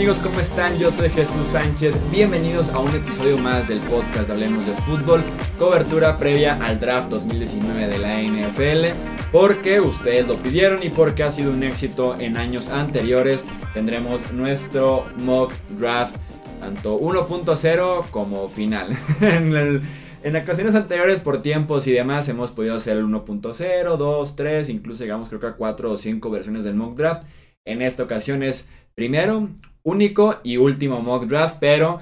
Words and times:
amigos? 0.00 0.18
¿Cómo 0.20 0.40
están? 0.40 0.78
Yo 0.78 0.90
soy 0.90 1.10
Jesús 1.10 1.48
Sánchez. 1.48 2.10
Bienvenidos 2.10 2.70
a 2.70 2.78
un 2.78 2.88
episodio 2.96 3.36
más 3.36 3.68
del 3.68 3.80
podcast 3.80 4.30
Hablemos 4.30 4.64
de 4.64 4.72
Fútbol, 4.72 5.22
cobertura 5.58 6.16
previa 6.16 6.54
al 6.54 6.80
draft 6.80 7.10
2019 7.10 7.86
de 7.86 7.98
la 7.98 8.22
NFL. 8.22 8.98
Porque 9.30 9.78
ustedes 9.78 10.26
lo 10.26 10.36
pidieron 10.36 10.82
y 10.82 10.88
porque 10.88 11.22
ha 11.22 11.30
sido 11.30 11.52
un 11.52 11.62
éxito 11.62 12.18
en 12.18 12.38
años 12.38 12.70
anteriores, 12.70 13.44
tendremos 13.74 14.32
nuestro 14.32 15.04
mock 15.18 15.52
draft, 15.78 16.16
tanto 16.60 16.98
1.0 16.98 18.08
como 18.10 18.48
final. 18.48 18.96
en, 19.20 19.82
en 20.22 20.36
ocasiones 20.36 20.74
anteriores, 20.76 21.20
por 21.20 21.42
tiempos 21.42 21.86
y 21.86 21.92
demás, 21.92 22.26
hemos 22.30 22.52
podido 22.52 22.76
hacer 22.76 22.96
el 22.96 23.04
1.0, 23.04 23.96
2, 23.98 24.36
3, 24.36 24.68
incluso 24.70 25.02
llegamos 25.02 25.28
creo 25.28 25.40
que 25.40 25.48
a 25.48 25.56
4 25.56 25.90
o 25.90 25.98
5 25.98 26.30
versiones 26.30 26.64
del 26.64 26.74
mock 26.74 26.96
draft. 26.96 27.24
En 27.66 27.82
esta 27.82 28.02
ocasión 28.04 28.42
es 28.42 28.66
primero, 28.94 29.50
único 29.82 30.40
y 30.42 30.56
último 30.56 31.00
mock 31.00 31.24
draft, 31.24 31.56
pero 31.60 32.00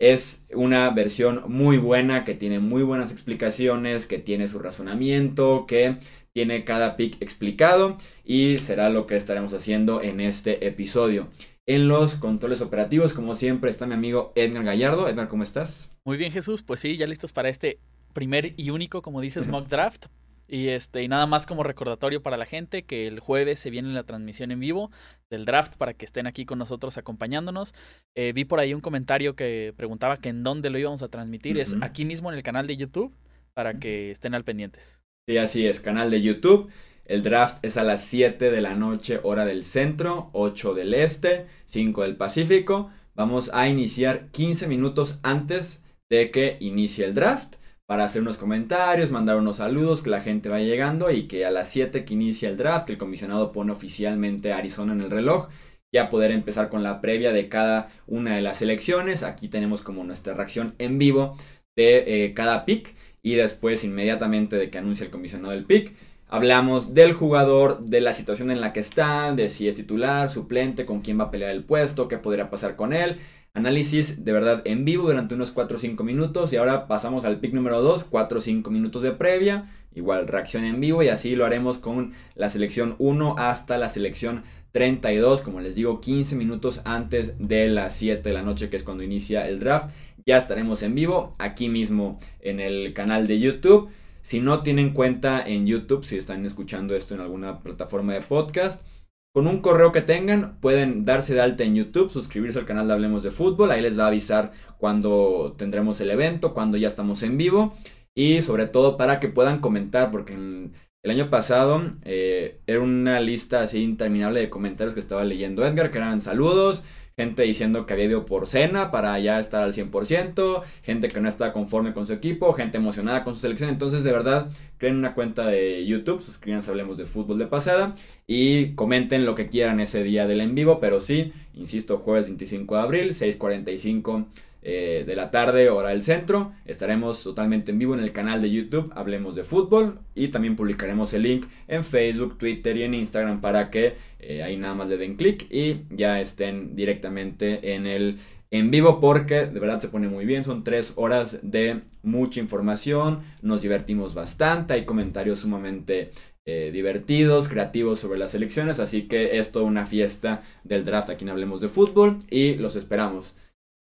es 0.00 0.44
una 0.52 0.90
versión 0.90 1.44
muy 1.46 1.78
buena 1.78 2.24
que 2.24 2.34
tiene 2.34 2.58
muy 2.58 2.82
buenas 2.82 3.12
explicaciones, 3.12 4.06
que 4.06 4.18
tiene 4.18 4.48
su 4.48 4.58
razonamiento, 4.58 5.66
que 5.66 5.96
tiene 6.34 6.64
cada 6.64 6.96
pick 6.96 7.22
explicado 7.22 7.96
y 8.24 8.58
será 8.58 8.90
lo 8.90 9.06
que 9.06 9.16
estaremos 9.16 9.54
haciendo 9.54 10.02
en 10.02 10.20
este 10.20 10.66
episodio. 10.66 11.28
En 11.66 11.88
los 11.88 12.16
controles 12.16 12.60
operativos, 12.60 13.14
como 13.14 13.34
siempre, 13.34 13.70
está 13.70 13.86
mi 13.86 13.94
amigo 13.94 14.32
Edgar 14.34 14.64
Gallardo. 14.64 15.08
Edgar, 15.08 15.28
¿cómo 15.28 15.44
estás? 15.44 15.90
Muy 16.04 16.18
bien, 16.18 16.30
Jesús. 16.30 16.62
Pues 16.62 16.80
sí, 16.80 16.96
ya 16.98 17.06
listos 17.06 17.32
para 17.32 17.48
este 17.48 17.78
primer 18.12 18.52
y 18.58 18.70
único, 18.70 19.00
como 19.00 19.20
dices, 19.22 19.48
mock 19.48 19.68
draft. 19.68 20.06
Y 20.46 20.68
este, 20.68 21.02
y 21.02 21.08
nada 21.08 21.26
más 21.26 21.46
como 21.46 21.62
recordatorio 21.62 22.22
para 22.22 22.36
la 22.36 22.44
gente 22.44 22.82
que 22.82 23.06
el 23.06 23.20
jueves 23.20 23.58
se 23.58 23.70
viene 23.70 23.92
la 23.92 24.04
transmisión 24.04 24.50
en 24.50 24.60
vivo 24.60 24.90
del 25.30 25.44
draft 25.44 25.76
para 25.76 25.94
que 25.94 26.04
estén 26.04 26.26
aquí 26.26 26.44
con 26.44 26.58
nosotros 26.58 26.98
acompañándonos. 26.98 27.74
Eh, 28.14 28.32
vi 28.34 28.44
por 28.44 28.60
ahí 28.60 28.74
un 28.74 28.80
comentario 28.80 29.36
que 29.36 29.72
preguntaba 29.76 30.18
que 30.18 30.28
en 30.28 30.42
dónde 30.42 30.70
lo 30.70 30.78
íbamos 30.78 31.02
a 31.02 31.08
transmitir. 31.08 31.58
Es 31.58 31.76
aquí 31.80 32.04
mismo 32.04 32.30
en 32.30 32.36
el 32.36 32.42
canal 32.42 32.66
de 32.66 32.76
YouTube 32.76 33.14
para 33.54 33.78
que 33.78 34.10
estén 34.10 34.34
al 34.34 34.44
pendientes. 34.44 35.02
Sí, 35.26 35.38
así 35.38 35.66
es, 35.66 35.80
canal 35.80 36.10
de 36.10 36.20
YouTube. 36.20 36.70
El 37.06 37.22
draft 37.22 37.62
es 37.62 37.76
a 37.76 37.84
las 37.84 38.02
7 38.04 38.50
de 38.50 38.60
la 38.60 38.74
noche, 38.74 39.20
hora 39.22 39.44
del 39.44 39.64
centro, 39.64 40.30
8 40.32 40.74
del 40.74 40.94
este, 40.94 41.46
5 41.66 42.02
del 42.02 42.16
Pacífico. 42.16 42.90
Vamos 43.14 43.50
a 43.52 43.68
iniciar 43.68 44.30
15 44.30 44.66
minutos 44.68 45.18
antes 45.22 45.82
de 46.10 46.30
que 46.30 46.56
inicie 46.60 47.04
el 47.04 47.14
draft 47.14 47.56
para 47.86 48.04
hacer 48.04 48.22
unos 48.22 48.38
comentarios, 48.38 49.10
mandar 49.10 49.36
unos 49.36 49.58
saludos, 49.58 50.02
que 50.02 50.10
la 50.10 50.20
gente 50.20 50.48
vaya 50.48 50.64
llegando 50.64 51.10
y 51.10 51.28
que 51.28 51.44
a 51.44 51.50
las 51.50 51.68
7 51.68 52.04
que 52.04 52.14
inicia 52.14 52.48
el 52.48 52.56
draft, 52.56 52.86
que 52.86 52.92
el 52.92 52.98
comisionado 52.98 53.52
pone 53.52 53.72
oficialmente 53.72 54.52
a 54.52 54.58
Arizona 54.58 54.92
en 54.94 55.02
el 55.02 55.10
reloj, 55.10 55.48
ya 55.92 56.10
poder 56.10 56.30
empezar 56.30 56.70
con 56.70 56.82
la 56.82 57.00
previa 57.00 57.32
de 57.32 57.48
cada 57.48 57.90
una 58.06 58.34
de 58.34 58.40
las 58.40 58.62
elecciones. 58.62 59.22
Aquí 59.22 59.48
tenemos 59.48 59.82
como 59.82 60.02
nuestra 60.04 60.34
reacción 60.34 60.74
en 60.78 60.98
vivo 60.98 61.36
de 61.76 62.24
eh, 62.24 62.34
cada 62.34 62.64
pick 62.64 62.94
y 63.22 63.34
después 63.34 63.84
inmediatamente 63.84 64.56
de 64.56 64.70
que 64.70 64.78
anuncie 64.78 65.06
el 65.06 65.12
comisionado 65.12 65.52
del 65.52 65.64
pick. 65.64 65.94
Hablamos 66.26 66.94
del 66.94 67.12
jugador, 67.12 67.84
de 67.84 68.00
la 68.00 68.12
situación 68.12 68.50
en 68.50 68.60
la 68.60 68.72
que 68.72 68.80
está, 68.80 69.32
de 69.32 69.48
si 69.48 69.68
es 69.68 69.76
titular, 69.76 70.28
suplente, 70.28 70.84
con 70.84 71.00
quién 71.00 71.20
va 71.20 71.24
a 71.24 71.30
pelear 71.30 71.52
el 71.52 71.64
puesto, 71.64 72.08
qué 72.08 72.18
podría 72.18 72.50
pasar 72.50 72.76
con 72.76 72.92
él. 72.92 73.18
Análisis 73.56 74.24
de 74.24 74.32
verdad 74.32 74.62
en 74.64 74.84
vivo 74.84 75.06
durante 75.06 75.36
unos 75.36 75.52
4 75.52 75.76
o 75.76 75.80
5 75.80 76.02
minutos. 76.02 76.52
Y 76.52 76.56
ahora 76.56 76.88
pasamos 76.88 77.24
al 77.24 77.38
pick 77.38 77.54
número 77.54 77.80
2, 77.82 78.02
4 78.02 78.38
o 78.38 78.40
5 78.40 78.70
minutos 78.70 79.02
de 79.02 79.12
previa. 79.12 79.70
Igual 79.94 80.26
reacción 80.26 80.64
en 80.64 80.80
vivo 80.80 81.04
y 81.04 81.08
así 81.08 81.36
lo 81.36 81.44
haremos 81.44 81.78
con 81.78 82.14
la 82.34 82.50
selección 82.50 82.96
1 82.98 83.36
hasta 83.38 83.78
la 83.78 83.88
selección 83.88 84.42
32. 84.72 85.40
Como 85.40 85.60
les 85.60 85.76
digo, 85.76 86.00
15 86.00 86.34
minutos 86.34 86.82
antes 86.84 87.36
de 87.38 87.68
las 87.68 87.94
7 87.94 88.28
de 88.28 88.34
la 88.34 88.42
noche 88.42 88.68
que 88.68 88.76
es 88.76 88.82
cuando 88.82 89.04
inicia 89.04 89.46
el 89.48 89.60
draft. 89.60 89.94
Ya 90.26 90.36
estaremos 90.36 90.82
en 90.82 90.96
vivo 90.96 91.36
aquí 91.38 91.68
mismo 91.68 92.18
en 92.40 92.58
el 92.58 92.92
canal 92.92 93.28
de 93.28 93.38
YouTube. 93.38 93.88
Si 94.20 94.40
no 94.40 94.62
tienen 94.62 94.94
cuenta 94.94 95.46
en 95.46 95.66
YouTube, 95.66 96.04
si 96.04 96.16
están 96.16 96.44
escuchando 96.44 96.96
esto 96.96 97.14
en 97.14 97.20
alguna 97.20 97.60
plataforma 97.60 98.14
de 98.14 98.20
podcast, 98.20 98.84
con 99.34 99.48
un 99.48 99.60
correo 99.60 99.90
que 99.90 100.00
tengan, 100.00 100.60
pueden 100.60 101.04
darse 101.04 101.34
de 101.34 101.40
alta 101.40 101.64
en 101.64 101.74
YouTube, 101.74 102.12
suscribirse 102.12 102.60
al 102.60 102.66
canal 102.66 102.86
de 102.86 102.92
Hablemos 102.92 103.24
de 103.24 103.32
Fútbol. 103.32 103.72
Ahí 103.72 103.82
les 103.82 103.98
va 103.98 104.04
a 104.04 104.06
avisar 104.06 104.52
cuando 104.78 105.56
tendremos 105.58 106.00
el 106.00 106.10
evento, 106.10 106.54
cuando 106.54 106.76
ya 106.76 106.86
estamos 106.86 107.20
en 107.24 107.36
vivo. 107.36 107.74
Y 108.14 108.42
sobre 108.42 108.68
todo 108.68 108.96
para 108.96 109.18
que 109.18 109.28
puedan 109.28 109.58
comentar, 109.58 110.12
porque 110.12 110.34
el 110.34 111.10
año 111.10 111.30
pasado 111.30 111.82
eh, 112.04 112.60
era 112.68 112.78
una 112.80 113.18
lista 113.18 113.62
así 113.62 113.82
interminable 113.82 114.38
de 114.38 114.50
comentarios 114.50 114.94
que 114.94 115.00
estaba 115.00 115.24
leyendo 115.24 115.66
Edgar, 115.66 115.90
que 115.90 115.98
eran 115.98 116.20
saludos, 116.20 116.84
gente 117.16 117.42
diciendo 117.42 117.86
que 117.86 117.92
había 117.92 118.06
ido 118.06 118.26
por 118.26 118.46
cena 118.46 118.90
para 118.90 119.18
ya 119.18 119.38
estar 119.38 119.62
al 119.62 119.72
100%, 119.72 120.62
gente 120.82 121.08
que 121.08 121.20
no 121.20 121.28
está 121.28 121.52
conforme 121.52 121.92
con 121.92 122.06
su 122.06 122.12
equipo, 122.12 122.52
gente 122.52 122.78
emocionada 122.78 123.24
con 123.24 123.34
su 123.34 123.40
selección. 123.40 123.70
Entonces, 123.70 124.02
de 124.02 124.12
verdad, 124.12 124.48
creen 124.78 124.96
una 124.96 125.14
cuenta 125.14 125.46
de 125.46 125.86
YouTube, 125.86 126.22
suscríbanse, 126.22 126.70
hablemos 126.70 126.96
de 126.96 127.06
fútbol 127.06 127.38
de 127.38 127.46
pasada 127.46 127.94
y 128.26 128.74
comenten 128.74 129.26
lo 129.26 129.34
que 129.34 129.48
quieran 129.48 129.80
ese 129.80 130.02
día 130.02 130.26
del 130.26 130.40
en 130.40 130.54
vivo. 130.54 130.80
Pero 130.80 131.00
sí, 131.00 131.32
insisto, 131.54 131.98
jueves 131.98 132.26
25 132.26 132.74
de 132.74 132.80
abril, 132.80 133.14
6:45 133.14 134.26
eh, 134.66 135.04
de 135.06 135.14
la 135.14 135.30
tarde, 135.30 135.68
hora 135.68 135.90
del 135.90 136.02
centro. 136.02 136.52
Estaremos 136.64 137.22
totalmente 137.22 137.70
en 137.70 137.78
vivo 137.78 137.92
en 137.92 138.00
el 138.00 138.12
canal 138.12 138.40
de 138.40 138.50
YouTube, 138.50 138.90
Hablemos 138.96 139.34
de 139.34 139.44
Fútbol. 139.44 139.98
Y 140.14 140.28
también 140.28 140.56
publicaremos 140.56 141.12
el 141.12 141.22
link 141.22 141.46
en 141.68 141.84
Facebook, 141.84 142.38
Twitter 142.38 142.74
y 142.78 142.84
en 142.84 142.94
Instagram 142.94 143.42
para 143.42 143.70
que 143.70 143.94
eh, 144.20 144.42
ahí 144.42 144.56
nada 144.56 144.74
más 144.74 144.88
le 144.88 144.96
den 144.96 145.16
clic 145.16 145.46
y 145.50 145.82
ya 145.90 146.18
estén 146.18 146.74
directamente 146.74 147.74
en 147.74 147.86
el 147.86 148.18
en 148.50 148.70
vivo 148.70 149.00
porque 149.00 149.46
de 149.46 149.60
verdad 149.60 149.80
se 149.82 149.88
pone 149.88 150.08
muy 150.08 150.24
bien. 150.24 150.44
Son 150.44 150.64
tres 150.64 150.94
horas 150.96 151.40
de 151.42 151.82
mucha 152.02 152.40
información. 152.40 153.20
Nos 153.42 153.60
divertimos 153.60 154.14
bastante. 154.14 154.72
Hay 154.72 154.86
comentarios 154.86 155.40
sumamente 155.40 156.12
eh, 156.46 156.70
divertidos, 156.72 157.48
creativos 157.48 157.98
sobre 157.98 158.18
las 158.18 158.34
elecciones. 158.34 158.80
Así 158.80 159.08
que 159.08 159.38
es 159.38 159.52
toda 159.52 159.66
una 159.66 159.84
fiesta 159.84 160.42
del 160.62 160.86
draft 160.86 161.10
aquí 161.10 161.24
en 161.24 161.30
Hablemos 161.30 161.60
de 161.60 161.68
Fútbol 161.68 162.20
y 162.30 162.54
los 162.54 162.76
esperamos. 162.76 163.36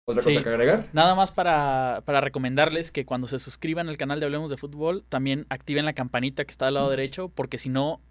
¿Otra 0.05 0.23
cosa 0.23 0.43
que 0.43 0.49
agregar? 0.49 0.87
Nada 0.93 1.15
más 1.15 1.31
para, 1.31 2.01
para, 2.05 2.21
recomendarles 2.21 2.91
que 2.91 3.05
cuando 3.05 3.27
se 3.27 3.39
suscriban 3.39 3.87
al 3.87 3.97
canal 3.97 4.19
de 4.19 4.25
Hablemos 4.25 4.49
de 4.49 4.57
Fútbol, 4.57 5.03
también 5.07 5.45
activen 5.49 5.85
la 5.85 5.93
campanita 5.93 6.43
que 6.43 6.51
está 6.51 6.67
al 6.67 6.73
lado 6.73 6.89
derecho, 6.89 7.29
porque 7.29 7.57
si 7.57 7.69
no, 7.69 8.01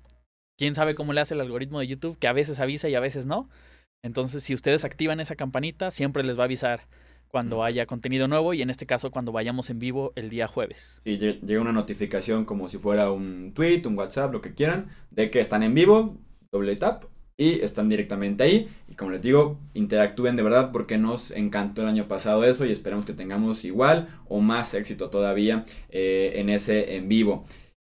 quién 0.57 0.75
sabe 0.75 0.95
cómo 0.95 1.13
le 1.13 1.21
hace 1.21 1.35
el 1.35 1.41
algoritmo 1.41 1.81
de 1.81 1.89
YouTube, 1.89 2.19
que 2.19 2.29
a 2.29 2.33
veces 2.33 2.61
avisa 2.61 2.89
y 2.89 2.95
a 2.95 3.01
veces 3.01 3.27
no. 3.27 3.49
Entonces, 4.03 4.43
si 4.43 4.55
ustedes 4.55 4.85
activan 4.85 5.21
esa 5.21 5.37
campanita, 5.37 5.91
siempre 5.91 6.23
les 6.23 6.39
va 6.39 6.43
a 6.43 6.45
avisar 6.45 6.87
cuando 7.29 7.63
haya 7.63 7.87
contenido 7.87 8.27
nuevo 8.29 8.55
y 8.55 8.63
en 8.63 8.71
este 8.71 8.87
caso 8.87 9.11
cuando 9.11 9.31
vayamos 9.31 9.71
en 9.71 9.79
vivo 9.79 10.13
el 10.17 10.31
día 10.31 10.49
jueves. 10.49 11.01
Y 11.05 11.19
llega 11.19 11.61
una 11.61 11.73
notificación 11.73 12.45
como 12.45 12.69
si 12.69 12.79
fuera 12.79 13.11
un 13.11 13.53
tweet, 13.55 13.83
un 13.87 13.97
WhatsApp, 13.97 14.33
lo 14.33 14.41
que 14.41 14.55
quieran, 14.55 14.89
de 15.11 15.31
que 15.31 15.41
están 15.41 15.63
en 15.63 15.75
vivo, 15.75 16.19
doble 16.51 16.77
tap 16.77 17.05
y 17.41 17.63
están 17.63 17.89
directamente 17.89 18.45
ahí. 18.45 18.69
Y 18.87 18.95
como 18.95 19.13
les 19.13 19.23
digo, 19.23 19.59
interactúen 19.73 20.37
de 20.37 20.43
verdad 20.43 20.71
porque 20.73 20.99
nos 20.99 21.31
encantó 21.31 21.81
el 21.81 21.89
año 21.89 22.07
pasado 22.07 22.45
eso 22.45 22.67
y 22.67 22.71
esperamos 22.71 23.07
que 23.07 23.15
tengamos 23.15 23.65
igual 23.65 24.09
o 24.29 24.41
más 24.41 24.75
éxito 24.75 25.09
todavía 25.09 25.65
eh, 25.89 26.33
en 26.35 26.51
ese 26.51 26.97
en 26.97 27.09
vivo. 27.09 27.45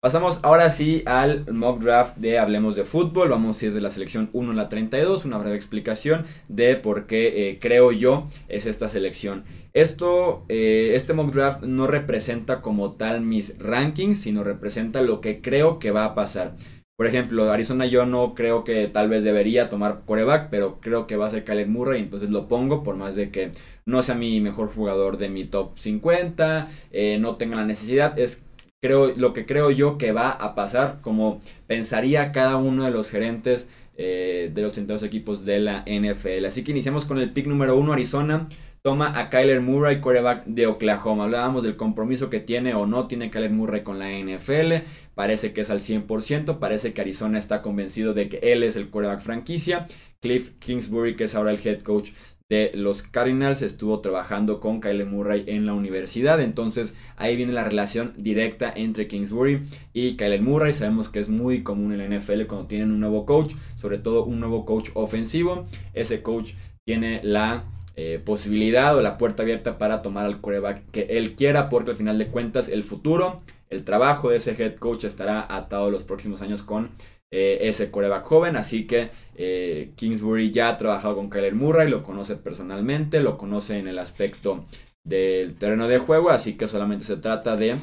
Pasamos 0.05 0.39
ahora 0.43 0.69
sí 0.69 1.03
al 1.05 1.51
mock 1.51 1.79
draft 1.79 2.17
de 2.17 2.37
Hablemos 2.37 2.75
de 2.75 2.85
Fútbol. 2.85 3.29
Vamos 3.29 3.61
a 3.61 3.65
ir 3.65 3.73
de 3.73 3.81
la 3.81 3.89
selección 3.89 4.29
1 4.33 4.51
a 4.51 4.55
la 4.55 4.69
32. 4.69 5.25
Una 5.25 5.37
breve 5.37 5.55
explicación 5.55 6.25
de 6.47 6.75
por 6.75 7.05
qué 7.07 7.49
eh, 7.49 7.59
creo 7.59 7.91
yo 7.91 8.25
es 8.47 8.65
esta 8.65 8.89
selección. 8.89 9.45
Esto, 9.73 10.45
eh, 10.47 10.93
este 10.93 11.13
mock 11.13 11.33
draft 11.33 11.63
no 11.63 11.87
representa 11.87 12.61
como 12.61 12.93
tal 12.93 13.21
mis 13.21 13.57
rankings, 13.57 14.19
sino 14.19 14.43
representa 14.43 15.01
lo 15.01 15.21
que 15.21 15.41
creo 15.41 15.79
que 15.79 15.91
va 15.91 16.05
a 16.05 16.15
pasar. 16.15 16.53
Por 16.97 17.07
ejemplo, 17.07 17.51
Arizona 17.51 17.85
yo 17.85 18.05
no 18.05 18.35
creo 18.35 18.63
que 18.63 18.87
tal 18.87 19.09
vez 19.09 19.23
debería 19.23 19.67
tomar 19.67 20.03
coreback, 20.05 20.49
pero 20.49 20.79
creo 20.79 21.07
que 21.07 21.17
va 21.17 21.25
a 21.25 21.29
ser 21.29 21.43
Kyler 21.43 21.67
Murray, 21.67 22.01
entonces 22.01 22.29
lo 22.29 22.47
pongo 22.47 22.83
por 22.83 22.95
más 22.95 23.15
de 23.15 23.31
que 23.31 23.51
no 23.85 24.01
sea 24.01 24.15
mi 24.15 24.39
mejor 24.39 24.73
jugador 24.73 25.17
de 25.17 25.27
mi 25.27 25.43
top 25.43 25.77
50, 25.77 26.69
eh, 26.91 27.17
no 27.19 27.35
tenga 27.35 27.57
la 27.57 27.65
necesidad, 27.65 28.17
es 28.17 28.45
creo, 28.81 29.13
lo 29.17 29.33
que 29.33 29.45
creo 29.45 29.71
yo 29.71 29.97
que 29.97 30.13
va 30.13 30.29
a 30.29 30.55
pasar, 30.55 30.99
como 31.01 31.41
pensaría 31.67 32.31
cada 32.31 32.55
uno 32.55 32.85
de 32.85 32.91
los 32.91 33.09
gerentes 33.09 33.69
eh, 33.97 34.51
de 34.53 34.61
los 34.61 34.73
32 34.73 35.03
equipos 35.03 35.45
de 35.45 35.59
la 35.59 35.83
NFL. 35.85 36.45
Así 36.45 36.63
que 36.63 36.71
iniciamos 36.71 37.05
con 37.05 37.17
el 37.17 37.31
pick 37.31 37.47
número 37.47 37.77
1, 37.77 37.93
Arizona 37.93 38.47
toma 38.85 39.17
a 39.17 39.31
Kyler 39.31 39.61
Murray, 39.61 39.99
quarterback 39.99 40.45
de 40.45 40.67
Oklahoma. 40.67 41.23
Hablábamos 41.23 41.63
del 41.63 41.75
compromiso 41.75 42.29
que 42.29 42.39
tiene 42.39 42.75
o 42.75 42.85
no 42.85 43.07
tiene 43.07 43.31
Kyler 43.31 43.49
Murray 43.49 43.81
con 43.81 43.97
la 43.97 44.11
NFL. 44.11 44.85
Parece 45.15 45.53
que 45.53 45.61
es 45.61 45.71
al 45.71 45.79
100%. 45.79 46.59
Parece 46.59 46.93
que 46.93 47.01
Arizona 47.01 47.39
está 47.39 47.63
convencido 47.63 48.13
de 48.13 48.29
que 48.29 48.37
él 48.43 48.61
es 48.61 48.75
el 48.75 48.91
quarterback 48.91 49.21
franquicia. 49.21 49.87
Cliff 50.21 50.51
Kingsbury, 50.59 51.15
que 51.15 51.23
es 51.23 51.33
ahora 51.33 51.49
el 51.49 51.67
head 51.67 51.81
coach 51.81 52.11
de 52.47 52.73
los 52.75 53.01
Cardinals, 53.01 53.63
estuvo 53.63 54.01
trabajando 54.01 54.59
con 54.59 54.81
Kyler 54.81 55.07
Murray 55.07 55.45
en 55.47 55.65
la 55.65 55.73
universidad. 55.73 56.39
Entonces 56.39 56.95
ahí 57.17 57.35
viene 57.35 57.53
la 57.53 57.63
relación 57.63 58.13
directa 58.15 58.71
entre 58.75 59.07
Kingsbury 59.07 59.63
y 59.93 60.15
Kyler 60.15 60.43
Murray. 60.43 60.73
Sabemos 60.73 61.09
que 61.09 61.21
es 61.21 61.29
muy 61.29 61.63
común 61.63 61.91
en 61.91 62.07
la 62.07 62.19
NFL 62.19 62.43
cuando 62.45 62.67
tienen 62.67 62.91
un 62.91 62.99
nuevo 62.99 63.25
coach, 63.25 63.53
sobre 63.73 63.97
todo 63.97 64.25
un 64.25 64.39
nuevo 64.39 64.63
coach 64.63 64.91
ofensivo. 64.93 65.63
Ese 65.95 66.21
coach 66.21 66.51
tiene 66.85 67.19
la 67.23 67.63
eh, 67.95 68.21
posibilidad 68.23 68.97
o 68.97 69.01
la 69.01 69.17
puerta 69.17 69.43
abierta 69.43 69.77
para 69.77 70.01
tomar 70.01 70.25
al 70.25 70.41
coreback 70.41 70.83
que 70.91 71.01
él 71.11 71.35
quiera, 71.35 71.69
porque 71.69 71.91
al 71.91 71.97
final 71.97 72.17
de 72.17 72.27
cuentas 72.27 72.67
el 72.67 72.83
futuro, 72.83 73.37
el 73.69 73.83
trabajo 73.83 74.29
de 74.29 74.37
ese 74.37 74.51
head 74.51 74.75
coach 74.75 75.05
estará 75.05 75.45
atado 75.49 75.89
los 75.89 76.03
próximos 76.03 76.41
años 76.41 76.61
con 76.61 76.91
eh, 77.31 77.69
ese 77.69 77.91
coreback 77.91 78.25
joven. 78.25 78.55
Así 78.55 78.85
que 78.85 79.09
eh, 79.35 79.91
Kingsbury 79.95 80.51
ya 80.51 80.69
ha 80.69 80.77
trabajado 80.77 81.15
con 81.15 81.29
Kyler 81.29 81.55
Murray, 81.55 81.89
lo 81.89 82.03
conoce 82.03 82.35
personalmente, 82.35 83.21
lo 83.21 83.37
conoce 83.37 83.79
en 83.79 83.87
el 83.87 83.99
aspecto 83.99 84.63
del 85.03 85.55
terreno 85.55 85.87
de 85.87 85.99
juego, 85.99 86.31
así 86.31 86.57
que 86.57 86.67
solamente 86.67 87.05
se 87.05 87.17
trata 87.17 87.55
de 87.55 87.75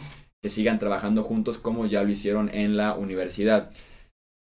que 0.42 0.48
sigan 0.48 0.78
trabajando 0.78 1.22
juntos 1.22 1.58
como 1.58 1.86
ya 1.86 2.02
lo 2.02 2.10
hicieron 2.10 2.50
en 2.52 2.76
la 2.76 2.94
universidad. 2.94 3.70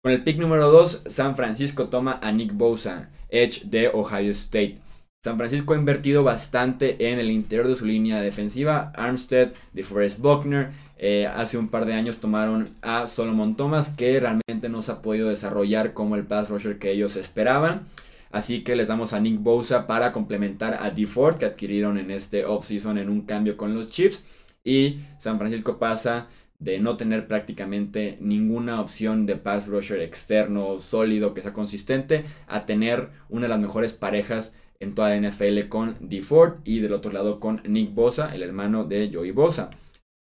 Con 0.03 0.13
el 0.13 0.23
pick 0.23 0.39
número 0.39 0.71
2, 0.71 1.05
San 1.07 1.37
Francisco 1.37 1.89
toma 1.89 2.19
a 2.21 2.33
Nick 2.33 2.53
Bosa, 2.53 3.11
Edge 3.31 3.63
de 3.65 3.89
Ohio 3.89 4.31
State. 4.33 4.84
San 5.25 5.39
Francisco 5.39 5.73
ha 5.73 5.79
invertido 5.79 6.23
bastante 6.23 7.11
en 7.11 7.19
el 7.19 7.31
interior 7.31 7.67
de 7.67 7.77
su 7.77 7.87
línea 7.87 8.21
defensiva. 8.21 8.93
Armstead, 8.95 9.55
DeForest 9.73 10.19
Buckner. 10.19 10.69
Eh, 10.99 11.27
hace 11.27 11.57
un 11.57 11.69
par 11.69 11.87
de 11.87 11.95
años 11.95 12.19
tomaron 12.19 12.69
a 12.83 13.07
Solomon 13.07 13.57
Thomas, 13.57 13.89
que 13.89 14.21
realmente 14.21 14.69
no 14.69 14.83
se 14.83 14.93
ha 14.93 15.01
podido 15.01 15.31
desarrollar 15.31 15.95
como 15.95 16.17
el 16.17 16.25
pass 16.25 16.51
rusher 16.51 16.79
que 16.79 16.91
ellos 16.91 17.17
esperaban. 17.17 17.85
Así 18.33 18.65
que 18.65 18.77
les 18.77 18.89
damos 18.89 19.15
a 19.15 19.21
Nick 19.21 19.43
Bosa 19.43 19.87
para 19.87 20.13
complementar 20.13 20.77
a 20.79 20.91
DeFord, 20.91 21.39
que 21.39 21.47
adquirieron 21.47 21.97
en 21.97 22.11
este 22.11 22.45
offseason 22.45 22.99
en 22.99 23.09
un 23.09 23.23
cambio 23.23 23.57
con 23.57 23.75
los 23.75 23.89
Chiefs. 23.89 24.23
Y 24.63 24.99
San 25.17 25.39
Francisco 25.39 25.79
pasa 25.79 26.27
de 26.59 26.81
no 26.81 26.99
tener 26.99 27.27
prácticamente 27.27 28.17
ninguna 28.21 28.79
opción 28.79 29.25
de 29.25 29.37
pass 29.37 29.69
rusher 29.69 30.03
externo 30.03 30.79
sólido 30.81 31.33
que 31.33 31.41
sea 31.41 31.55
consistente 31.55 32.27
a 32.47 32.67
tener 32.67 33.09
una 33.31 33.45
de 33.45 33.49
las 33.49 33.61
mejores 33.61 33.95
parejas 33.95 34.53
en 34.85 34.95
toda 34.95 35.11
la 35.11 35.29
NFL 35.29 35.69
con 35.69 35.97
DeFord 36.01 36.59
y 36.65 36.79
del 36.79 36.93
otro 36.93 37.11
lado 37.11 37.41
con 37.41 37.61
Nick 37.67 37.93
Bosa, 37.95 38.35
el 38.35 38.43
hermano 38.43 38.85
de 38.85 39.11
Joey 39.13 39.33
Bosa. 39.33 39.71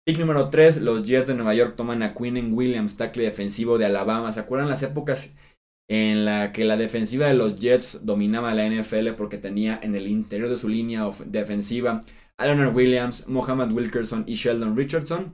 Pick 0.05 0.19
número 0.19 0.49
3, 0.49 0.81
los 0.81 1.03
Jets 1.03 1.29
de 1.29 1.35
Nueva 1.35 1.53
York 1.53 1.75
toman 1.75 2.03
a 2.03 2.13
Quinnen 2.13 2.53
Williams, 2.53 2.97
tackle 2.97 3.23
defensivo 3.23 3.77
de 3.77 3.85
Alabama. 3.85 4.31
¿Se 4.31 4.39
acuerdan 4.39 4.69
las 4.69 4.83
épocas 4.83 5.33
en 5.89 6.25
la 6.25 6.51
que 6.53 6.65
la 6.65 6.77
defensiva 6.77 7.27
de 7.27 7.33
los 7.33 7.59
Jets 7.59 8.05
dominaba 8.05 8.53
la 8.53 8.67
NFL 8.67 9.11
porque 9.17 9.37
tenía 9.37 9.79
en 9.81 9.95
el 9.95 10.07
interior 10.07 10.49
de 10.49 10.57
su 10.57 10.69
línea 10.69 11.09
defensiva 11.25 12.01
a 12.37 12.45
Leonard 12.45 12.75
Williams, 12.75 13.27
Mohamed 13.27 13.71
Wilkerson 13.71 14.23
y 14.25 14.35
Sheldon 14.35 14.75
Richardson. 14.75 15.33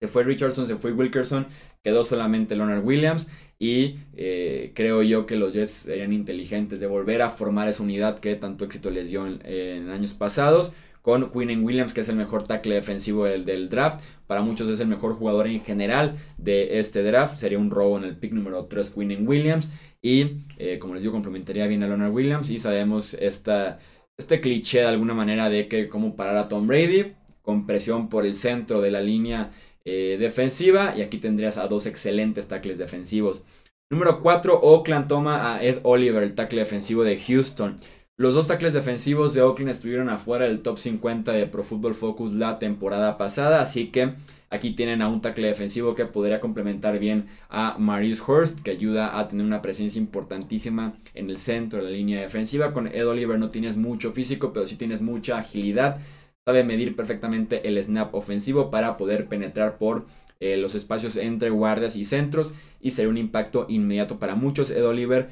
Se 0.00 0.08
fue 0.08 0.24
Richardson, 0.24 0.66
se 0.66 0.76
fue 0.76 0.92
Wilkerson, 0.92 1.46
quedó 1.82 2.04
solamente 2.04 2.54
Leonard 2.54 2.84
Williams 2.84 3.28
y 3.58 4.00
eh, 4.14 4.72
creo 4.74 5.02
yo 5.02 5.24
que 5.24 5.36
los 5.36 5.54
Jets 5.54 5.70
serían 5.70 6.12
inteligentes 6.12 6.80
de 6.80 6.86
volver 6.86 7.22
a 7.22 7.30
formar 7.30 7.68
esa 7.68 7.82
unidad 7.82 8.18
que 8.18 8.34
tanto 8.34 8.66
éxito 8.66 8.90
les 8.90 9.08
dio 9.08 9.26
en, 9.26 9.88
años 9.88 10.12
pasados 10.12 10.72
con 11.00 11.30
Quinnen 11.30 11.64
Williams, 11.64 11.94
que 11.94 12.02
es 12.02 12.08
el 12.08 12.16
mejor 12.16 12.42
tackle 12.42 12.74
defensivo 12.74 13.24
del, 13.24 13.68
draft. 13.70 14.04
Para 14.26 14.42
muchos 14.42 14.68
es 14.68 14.80
el 14.80 14.88
mejor 14.88 15.14
jugador 15.14 15.46
en 15.46 15.62
general 15.62 16.16
de 16.36 16.80
este 16.80 17.02
draft. 17.02 17.38
Sería 17.38 17.58
un 17.58 17.70
robo 17.70 17.96
en 17.96 18.04
el 18.04 18.16
pick 18.16 18.32
número 18.32 18.64
3, 18.64 18.90
Quinnen 18.90 19.26
Williams. 19.26 19.70
Y 20.02 20.42
eh, 20.58 20.78
como 20.80 20.94
les 20.94 21.04
digo, 21.04 21.12
complementaría 21.12 21.68
bien 21.68 21.84
a 21.84 21.86
Leonard 21.86 22.12
Williams. 22.12 22.50
Y 22.50 22.58
sabemos 22.58 23.14
esta 23.14 23.78
este 24.18 24.40
cliché 24.40 24.80
de 24.80 24.86
alguna 24.86 25.14
manera 25.14 25.50
de 25.50 25.68
que 25.68 25.88
cómo 25.88 26.16
parar 26.16 26.38
a 26.38 26.48
Tom 26.48 26.66
Brady 26.66 27.12
con 27.42 27.66
presión 27.66 28.08
por 28.08 28.24
el 28.26 28.34
centro 28.34 28.80
de 28.80 28.90
la 28.90 29.00
línea 29.00 29.50
eh, 29.86 30.18
defensiva 30.20 30.94
y 30.94 31.00
aquí 31.00 31.16
tendrías 31.16 31.56
a 31.56 31.66
dos 31.66 31.86
excelentes 31.86 32.48
tackles 32.48 32.76
defensivos. 32.76 33.42
Número 33.90 34.20
4, 34.20 34.60
Oakland 34.60 35.08
toma 35.08 35.54
a 35.54 35.64
Ed 35.64 35.78
Oliver, 35.84 36.22
el 36.22 36.34
tackle 36.34 36.58
defensivo 36.58 37.04
de 37.04 37.16
Houston. 37.16 37.76
Los 38.18 38.34
dos 38.34 38.46
tackles 38.46 38.74
defensivos 38.74 39.32
de 39.32 39.40
Oakland 39.40 39.70
estuvieron 39.70 40.10
afuera 40.10 40.44
del 40.44 40.60
top 40.60 40.78
50 40.78 41.32
de 41.32 41.46
Pro 41.46 41.64
Football 41.64 41.94
Focus 41.94 42.34
la 42.34 42.58
temporada 42.58 43.16
pasada, 43.16 43.62
así 43.62 43.88
que 43.90 44.12
Aquí 44.48 44.70
tienen 44.74 45.02
a 45.02 45.08
un 45.08 45.20
tackle 45.20 45.48
defensivo 45.48 45.96
que 45.96 46.06
podría 46.06 46.40
complementar 46.40 47.00
bien 47.00 47.26
a 47.48 47.76
Maurice 47.78 48.22
Hurst, 48.26 48.60
que 48.60 48.70
ayuda 48.70 49.18
a 49.18 49.26
tener 49.26 49.44
una 49.44 49.60
presencia 49.60 49.98
importantísima 49.98 50.94
en 51.14 51.30
el 51.30 51.38
centro 51.38 51.80
de 51.80 51.90
la 51.90 51.96
línea 51.96 52.20
defensiva. 52.20 52.72
Con 52.72 52.86
Ed 52.86 53.08
Oliver 53.08 53.40
no 53.40 53.50
tienes 53.50 53.76
mucho 53.76 54.12
físico, 54.12 54.52
pero 54.52 54.66
sí 54.66 54.76
tienes 54.76 55.02
mucha 55.02 55.38
agilidad. 55.38 55.98
Sabe 56.46 56.64
medir 56.64 56.94
perfectamente 56.94 57.68
el 57.68 57.82
snap 57.82 58.14
ofensivo 58.14 58.70
para 58.70 58.96
poder 58.96 59.26
penetrar 59.26 59.78
por 59.78 60.06
eh, 60.38 60.56
los 60.56 60.74
espacios 60.74 61.16
entre 61.16 61.50
guardias 61.50 61.96
y 61.96 62.04
centros 62.04 62.54
y 62.80 62.92
sería 62.92 63.10
un 63.10 63.18
impacto 63.18 63.66
inmediato 63.68 64.18
para 64.18 64.36
muchos. 64.36 64.70
Ed 64.70 64.86
Oliver 64.86 65.28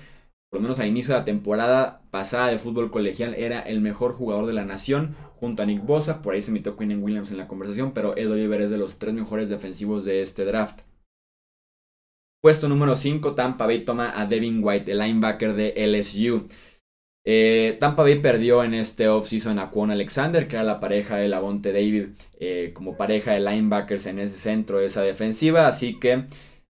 por 0.54 0.60
lo 0.60 0.68
menos 0.68 0.78
al 0.78 0.86
inicio 0.86 1.12
de 1.12 1.18
la 1.18 1.24
temporada 1.24 2.02
pasada 2.12 2.46
de 2.46 2.58
fútbol 2.58 2.88
colegial, 2.88 3.34
era 3.34 3.58
el 3.58 3.80
mejor 3.80 4.12
jugador 4.12 4.46
de 4.46 4.52
la 4.52 4.64
nación 4.64 5.16
junto 5.40 5.64
a 5.64 5.66
Nick 5.66 5.84
Bosa. 5.84 6.22
Por 6.22 6.32
ahí 6.32 6.42
se 6.42 6.52
invitó 6.52 6.76
Quinn 6.76 7.02
Williams 7.02 7.32
en 7.32 7.38
la 7.38 7.48
conversación, 7.48 7.90
pero 7.92 8.16
Ed 8.16 8.30
Oliver 8.30 8.60
es 8.60 8.70
de 8.70 8.78
los 8.78 9.00
tres 9.00 9.14
mejores 9.14 9.48
defensivos 9.48 10.04
de 10.04 10.22
este 10.22 10.44
draft. 10.44 10.82
Puesto 12.40 12.68
número 12.68 12.94
5, 12.94 13.34
Tampa 13.34 13.66
Bay 13.66 13.84
toma 13.84 14.12
a 14.16 14.26
Devin 14.26 14.60
White, 14.62 14.92
el 14.92 15.00
linebacker 15.00 15.54
de 15.54 15.74
LSU. 15.88 16.46
Eh, 17.26 17.76
Tampa 17.80 18.02
Bay 18.02 18.20
perdió 18.20 18.62
en 18.64 18.74
este 18.74 19.08
offseason 19.08 19.58
a 19.58 19.70
Quan 19.70 19.90
Alexander, 19.90 20.46
que 20.46 20.56
era 20.56 20.64
la 20.64 20.78
pareja 20.78 21.16
de 21.16 21.28
Lavonte 21.28 21.72
David, 21.72 22.08
eh, 22.38 22.72
como 22.74 22.96
pareja 22.96 23.32
de 23.32 23.40
linebackers 23.40 24.06
en 24.06 24.18
ese 24.18 24.36
centro 24.36 24.78
de 24.78 24.86
esa 24.86 25.02
defensiva. 25.02 25.66
Así 25.66 25.98
que 25.98 26.24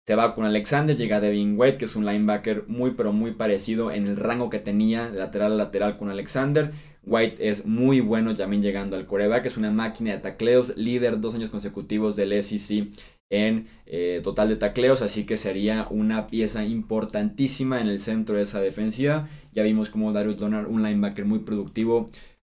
se 0.05 0.15
va 0.15 0.35
con 0.35 0.45
Alexander, 0.45 0.95
llega 0.95 1.19
Devin 1.19 1.55
White, 1.57 1.77
que 1.77 1.85
es 1.85 1.95
un 1.95 2.05
linebacker 2.05 2.65
muy 2.67 2.91
pero 2.91 3.13
muy 3.13 3.31
parecido 3.31 3.91
en 3.91 4.05
el 4.05 4.17
rango 4.17 4.49
que 4.49 4.59
tenía 4.59 5.09
lateral 5.09 5.53
a 5.53 5.55
lateral 5.55 5.97
con 5.97 6.09
Alexander. 6.09 6.71
White 7.05 7.49
es 7.49 7.65
muy 7.65 7.99
bueno 7.99 8.35
también 8.35 8.61
llegando 8.61 8.95
al 8.95 9.05
coreback, 9.07 9.45
es 9.45 9.57
una 9.57 9.71
máquina 9.71 10.11
de 10.11 10.19
tacleos, 10.19 10.77
líder 10.77 11.19
dos 11.19 11.35
años 11.35 11.49
consecutivos 11.49 12.15
del 12.15 12.41
SEC 12.43 12.87
en 13.33 13.67
eh, 13.87 14.21
total 14.23 14.49
de 14.49 14.57
tacleos, 14.57 15.01
así 15.01 15.25
que 15.25 15.37
sería 15.37 15.87
una 15.89 16.27
pieza 16.27 16.63
importantísima 16.63 17.81
en 17.81 17.87
el 17.87 17.99
centro 17.99 18.35
de 18.35 18.43
esa 18.43 18.61
defensiva. 18.61 19.27
Ya 19.51 19.63
vimos 19.63 19.89
como 19.89 20.13
Darius 20.13 20.37
Donald, 20.37 20.67
un 20.69 20.83
linebacker 20.83 21.25
muy 21.25 21.39
productivo, 21.39 22.05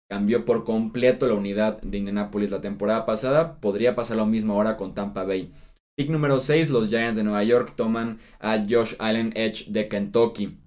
cambió 0.07 0.45
por 0.45 0.63
completo 0.63 1.27
la 1.27 1.33
unidad 1.33 1.81
de 1.81 1.97
Indianapolis 1.97 2.51
la 2.51 2.61
temporada 2.61 3.07
pasada. 3.07 3.59
Podría 3.59 3.95
pasar 3.95 4.17
lo 4.17 4.27
mismo 4.27 4.53
ahora 4.53 4.77
con 4.77 4.93
Tampa 4.93 5.23
Bay. 5.23 5.51
Pick 5.97 6.11
número 6.11 6.39
6, 6.39 6.69
los 6.69 6.89
Giants 6.89 7.17
de 7.17 7.23
Nueva 7.23 7.43
York 7.43 7.73
toman 7.75 8.19
a 8.39 8.63
Josh 8.69 8.93
Allen 8.99 9.33
Edge 9.35 9.71
de 9.71 9.87
Kentucky. 9.87 10.59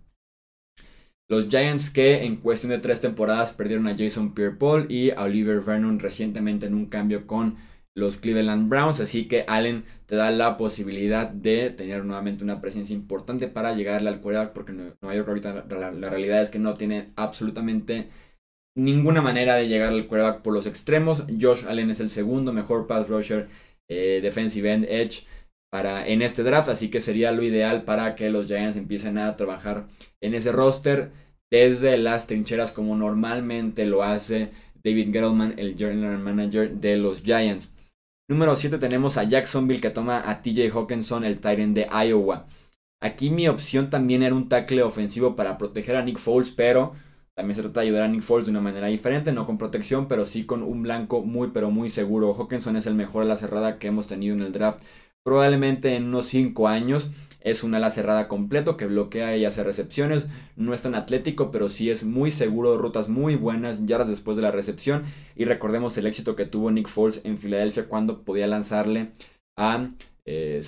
Los 1.31 1.49
Giants 1.49 1.91
que 1.91 2.25
en 2.25 2.37
cuestión 2.37 2.71
de 2.71 2.79
tres 2.79 3.01
temporadas 3.01 3.53
perdieron 3.53 3.87
a 3.87 3.97
Jason 3.97 4.35
Pierre-Paul 4.35 4.91
y 4.91 5.11
a 5.11 5.23
Oliver 5.23 5.61
Vernon 5.61 6.01
recientemente 6.01 6.67
en 6.67 6.75
un 6.75 6.87
cambio 6.87 7.27
con 7.27 7.57
los 7.99 8.17
Cleveland 8.17 8.69
Browns. 8.69 9.01
Así 9.01 9.27
que 9.27 9.45
Allen 9.49 9.85
te 10.07 10.17
da 10.17 10.31
la 10.31 10.57
posibilidad 10.57 11.29
de 11.29 11.71
tener 11.71 12.05
nuevamente 12.05 12.45
una 12.45 12.61
presencia 12.61 12.95
importante 12.95 13.49
para 13.49 13.75
llegarle 13.75 14.09
al 14.09 14.21
quarterback 14.21 14.53
porque 14.53 14.73
Nueva 14.73 15.15
York 15.15 15.29
ahorita 15.29 15.67
la, 15.69 16.11
realidad 16.11 16.41
es 16.41 16.51
que 16.51 16.59
no 16.59 16.75
tiene 16.75 17.11
absolutamente 17.17 18.09
ninguna 18.77 19.21
manera 19.21 19.57
de 19.57 19.69
llegar 19.69 19.93
al 19.93 20.07
quarterback 20.07 20.43
por 20.43 20.55
los 20.55 20.67
extremos. 20.67 21.25
Josh 21.41 21.65
Allen 21.67 21.91
es 21.91 22.01
el 22.01 22.11
segundo 22.11 22.53
mejor 22.53 22.87
pass 22.87 23.09
rusher 23.09 23.49
eh, 23.91 24.21
defensive 24.23 24.73
end 24.73 24.87
edge 24.89 25.25
para, 25.71 26.07
en 26.07 26.23
este 26.23 26.43
draft, 26.43 26.69
así 26.69 26.91
que 26.91 27.01
sería 27.01 27.33
lo 27.33 27.43
ideal 27.43 27.85
para 27.85 28.15
que 28.15 28.31
los 28.31 28.47
Giants 28.47 28.77
empiecen 28.77 29.19
a 29.19 29.37
trabajar 29.37 29.87
en 30.23 30.35
ese 30.35 30.53
roster 30.53 31.11
desde 31.51 31.99
las 31.99 32.27
trincheras 32.27 32.73
como 32.73 32.97
normalmente 32.97 33.87
lo 33.87 34.03
hace 34.03 34.51
David 34.85 35.13
Gettleman, 35.13 35.55
el 35.59 35.77
general 35.77 36.19
manager 36.19 36.71
de 36.73 36.97
los 36.97 37.23
Giants. 37.23 37.75
Número 38.31 38.55
7 38.55 38.77
tenemos 38.77 39.17
a 39.17 39.25
Jacksonville 39.25 39.81
que 39.81 39.89
toma 39.89 40.29
a 40.31 40.43
TJ 40.43 40.71
Hawkinson, 40.75 41.25
el 41.25 41.37
Titan 41.37 41.73
de 41.73 41.89
Iowa. 41.91 42.45
Aquí 43.01 43.31
mi 43.31 43.49
opción 43.49 43.89
también 43.89 44.23
era 44.23 44.35
un 44.35 44.51
tackle 44.51 44.83
ofensivo 44.83 45.35
para 45.35 45.57
proteger 45.57 45.97
a 45.97 46.03
Nick 46.03 46.19
Foles, 46.19 46.51
pero 46.51 46.93
también 47.35 47.55
se 47.55 47.63
trata 47.63 47.81
de 47.81 47.87
ayudar 47.87 48.03
a 48.03 48.09
Nick 48.09 48.21
Foles 48.21 48.45
de 48.45 48.51
una 48.51 48.61
manera 48.61 48.89
diferente, 48.89 49.33
no 49.33 49.47
con 49.47 49.57
protección, 49.57 50.09
pero 50.09 50.27
sí 50.27 50.45
con 50.45 50.63
un 50.63 50.83
blanco 50.83 51.23
muy 51.23 51.53
pero 51.55 51.71
muy 51.71 51.89
seguro. 51.89 52.35
Hawkinson 52.35 52.77
es 52.77 52.87
el 52.87 52.95
mejor 52.95 53.23
ala 53.23 53.35
cerrada 53.35 53.79
que 53.79 53.87
hemos 53.87 54.09
tenido 54.09 54.35
en 54.35 54.43
el 54.43 54.53
draft. 54.53 54.83
Probablemente 55.25 55.97
en 55.97 56.05
unos 56.05 56.27
5 56.27 56.69
años 56.69 57.09
es 57.41 57.63
un 57.63 57.75
ala 57.75 57.91
cerrada 57.91 58.29
completo 58.29 58.77
que 58.77 58.87
bloquea 58.87 59.37
y 59.37 59.45
hace 59.45 59.63
recepciones. 59.65 60.29
No 60.57 60.75
es 60.75 60.83
tan 60.83 60.95
atlético, 60.95 61.51
pero 61.51 61.69
sí 61.69 61.91
es 61.91 62.05
muy 62.05 62.31
seguro, 62.31 62.79
rutas 62.79 63.09
muy 63.09 63.37
buenas, 63.37 63.87
yardas 63.87 64.09
después 64.09 64.37
de 64.37 64.43
la 64.43 64.51
recepción. 64.51 65.05
Y 65.37 65.45
recordemos 65.45 65.97
el 65.99 66.07
éxito 66.07 66.37
que 66.37 66.47
tuvo 66.47 66.71
Nick 66.71 66.89
Foles 66.89 67.25
en 67.25 67.39
Filadelfia 67.39 67.89
cuando 67.89 68.23
podía 68.23 68.47
lanzarle 68.47 69.13
a 69.57 69.89
eh, 70.25 70.61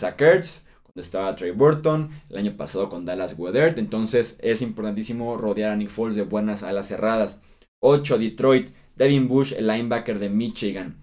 estaba 0.97 1.35
Trey 1.35 1.50
Burton, 1.53 2.11
el 2.29 2.37
año 2.37 2.57
pasado 2.57 2.89
con 2.89 3.05
Dallas 3.05 3.37
Goedert. 3.37 3.79
Entonces 3.79 4.39
es 4.43 4.62
importantísimo 4.62 5.37
rodear 5.37 5.73
a 5.73 5.77
Nick 5.77 5.89
Foles 5.89 6.17
de 6.17 6.23
buenas 6.23 6.62
alas 6.62 6.89
cerradas. 6.89 7.41
8. 7.81 8.19
Detroit, 8.19 8.71
Devin 8.97 9.29
Bush, 9.29 9.55
el 9.57 9.67
linebacker 9.67 10.19
de 10.19 10.29
Michigan. 10.29 10.97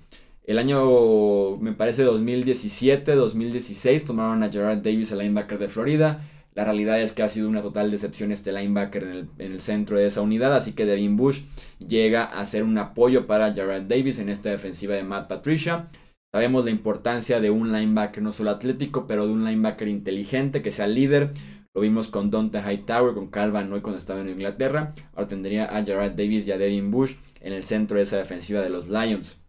El 0.47 0.59
año, 0.59 1.57
me 1.57 1.73
parece, 1.73 2.03
2017, 2.03 3.15
2016, 3.15 4.05
tomaron 4.05 4.43
a 4.43 4.49
Gerard 4.49 4.77
Davis, 4.77 5.11
el 5.11 5.17
linebacker 5.17 5.59
de 5.59 5.67
Florida. 5.67 6.21
La 6.55 6.63
realidad 6.63 7.01
es 7.01 7.11
que 7.11 7.21
ha 7.21 7.27
sido 7.27 7.49
una 7.49 7.61
total 7.61 7.91
decepción 7.91 8.31
este 8.31 8.53
linebacker 8.53 9.03
en 9.03 9.09
el, 9.09 9.29
en 9.39 9.51
el 9.51 9.59
centro 9.59 9.97
de 9.97 10.05
esa 10.05 10.21
unidad, 10.21 10.55
así 10.55 10.71
que 10.71 10.85
Devin 10.85 11.17
Bush 11.17 11.41
llega 11.85 12.23
a 12.23 12.45
ser 12.45 12.63
un 12.63 12.77
apoyo 12.77 13.27
para 13.27 13.53
Jared 13.53 13.83
Davis 13.83 14.19
en 14.19 14.29
esta 14.29 14.49
defensiva 14.49 14.95
de 14.95 15.03
Matt 15.03 15.27
Patricia. 15.27 15.89
Sabemos 16.33 16.63
la 16.63 16.71
importancia 16.71 17.41
de 17.41 17.49
un 17.49 17.73
linebacker 17.73 18.23
no 18.23 18.31
solo 18.31 18.51
atlético, 18.51 19.05
pero 19.05 19.27
de 19.27 19.33
un 19.33 19.43
linebacker 19.43 19.89
inteligente, 19.89 20.61
que 20.61 20.71
sea 20.71 20.87
líder. 20.87 21.31
Lo 21.75 21.81
vimos 21.81 22.07
con 22.07 22.31
Dante 22.31 22.59
Hightower, 22.59 23.13
con 23.15 23.27
Calvin 23.27 23.73
hoy 23.73 23.81
cuando 23.81 23.99
estaba 23.99 24.21
en 24.21 24.29
Inglaterra. 24.29 24.93
Ahora 25.13 25.27
tendría 25.27 25.65
a 25.65 25.85
Jared 25.85 26.13
Davis 26.13 26.47
y 26.47 26.53
a 26.53 26.57
Devin 26.57 26.89
Bush 26.89 27.15
en 27.41 27.51
el 27.51 27.65
centro 27.65 27.97
de 27.97 28.03
esa 28.03 28.17
defensiva 28.17 28.61
de 28.61 28.69
los 28.69 28.87
Lions. 28.87 29.41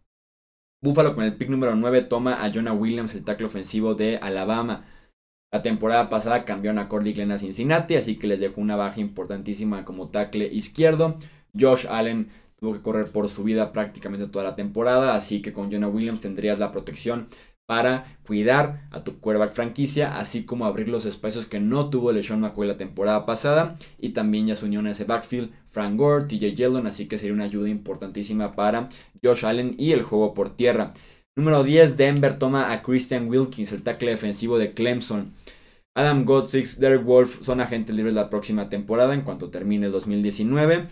Buffalo 0.81 1.15
con 1.15 1.25
el 1.25 1.35
pick 1.35 1.49
número 1.49 1.75
9 1.75 2.03
toma 2.03 2.45
a 2.45 2.53
Jonah 2.53 2.73
Williams, 2.73 3.15
el 3.15 3.25
tackle 3.25 3.47
ofensivo 3.47 3.95
de 3.95 4.17
Alabama. 4.19 4.85
La 5.51 5.63
temporada 5.63 6.09
pasada 6.09 6.45
cambiaron 6.45 6.79
a 6.79 6.89
Cordy 6.89 7.15
Glenn 7.15 7.33
a 7.33 7.39
Cincinnati, 7.39 7.97
así 7.97 8.17
que 8.17 8.29
les 8.29 8.39
dejó 8.39 8.61
una 8.61 8.77
baja 8.77 9.01
importantísima 9.01 9.85
como 9.85 10.11
tackle 10.11 10.47
izquierdo. 10.47 11.17
Josh 11.59 11.87
Allen 11.89 12.31
tuvo 12.61 12.75
que 12.75 12.83
correr 12.83 13.11
por 13.11 13.29
su 13.29 13.43
vida 13.43 13.73
prácticamente 13.73 14.29
toda 14.29 14.45
la 14.45 14.55
temporada, 14.55 15.15
así 15.17 15.43
que 15.43 15.53
con 15.53 15.71
Jonah 15.71 15.89
Williams 15.89 16.21
tendrías 16.21 16.61
la 16.61 16.71
protección 16.71 17.27
para 17.69 18.17
cuidar 18.25 18.81
a 18.91 19.05
tu 19.05 19.21
quarterback 19.21 19.53
franquicia, 19.53 20.19
así 20.19 20.45
como 20.45 20.65
abrir 20.65 20.89
los 20.89 21.05
espacios 21.05 21.45
que 21.45 21.61
no 21.61 21.91
tuvo 21.91 22.13
LeSean 22.13 22.41
McCoy 22.41 22.67
la 22.67 22.79
temporada 22.79 23.27
pasada. 23.27 23.77
Y 23.99 24.11
también 24.11 24.47
ya 24.47 24.57
se 24.57 24.65
unió 24.65 24.81
en 24.81 24.87
ese 24.87 25.05
backfield 25.05 25.51
Frank 25.71 25.99
Gore, 25.99 26.25
TJ 26.25 26.55
Yeldon, 26.55 26.87
así 26.87 27.09
que 27.09 27.19
sería 27.19 27.35
una 27.35 27.45
ayuda 27.45 27.69
importantísima 27.69 28.55
para 28.55 28.89
Josh 29.23 29.45
Allen 29.45 29.75
y 29.77 29.93
el 29.93 30.03
juego 30.03 30.33
por 30.33 30.49
tierra. 30.49 30.93
Número 31.37 31.63
10, 31.63 31.99
Denver 31.99 32.39
toma 32.39 32.73
a 32.73 32.83
Christian 32.83 33.29
Wilkins, 33.29 33.73
el 33.73 33.83
tackle 33.83 34.13
defensivo 34.13 34.59
de 34.59 34.73
Clemson. 34.73 35.35
Adam 35.95 36.25
Gottsix, 36.25 36.81
Derek 36.81 37.05
Wolf 37.05 37.43
son 37.43 37.61
agentes 37.61 37.95
libres 37.95 38.15
la 38.15 38.31
próxima 38.31 38.71
temporada 38.71 39.13
en 39.13 39.21
cuanto 39.21 39.51
termine 39.51 39.87
el 39.87 39.93
2019. 39.93 40.89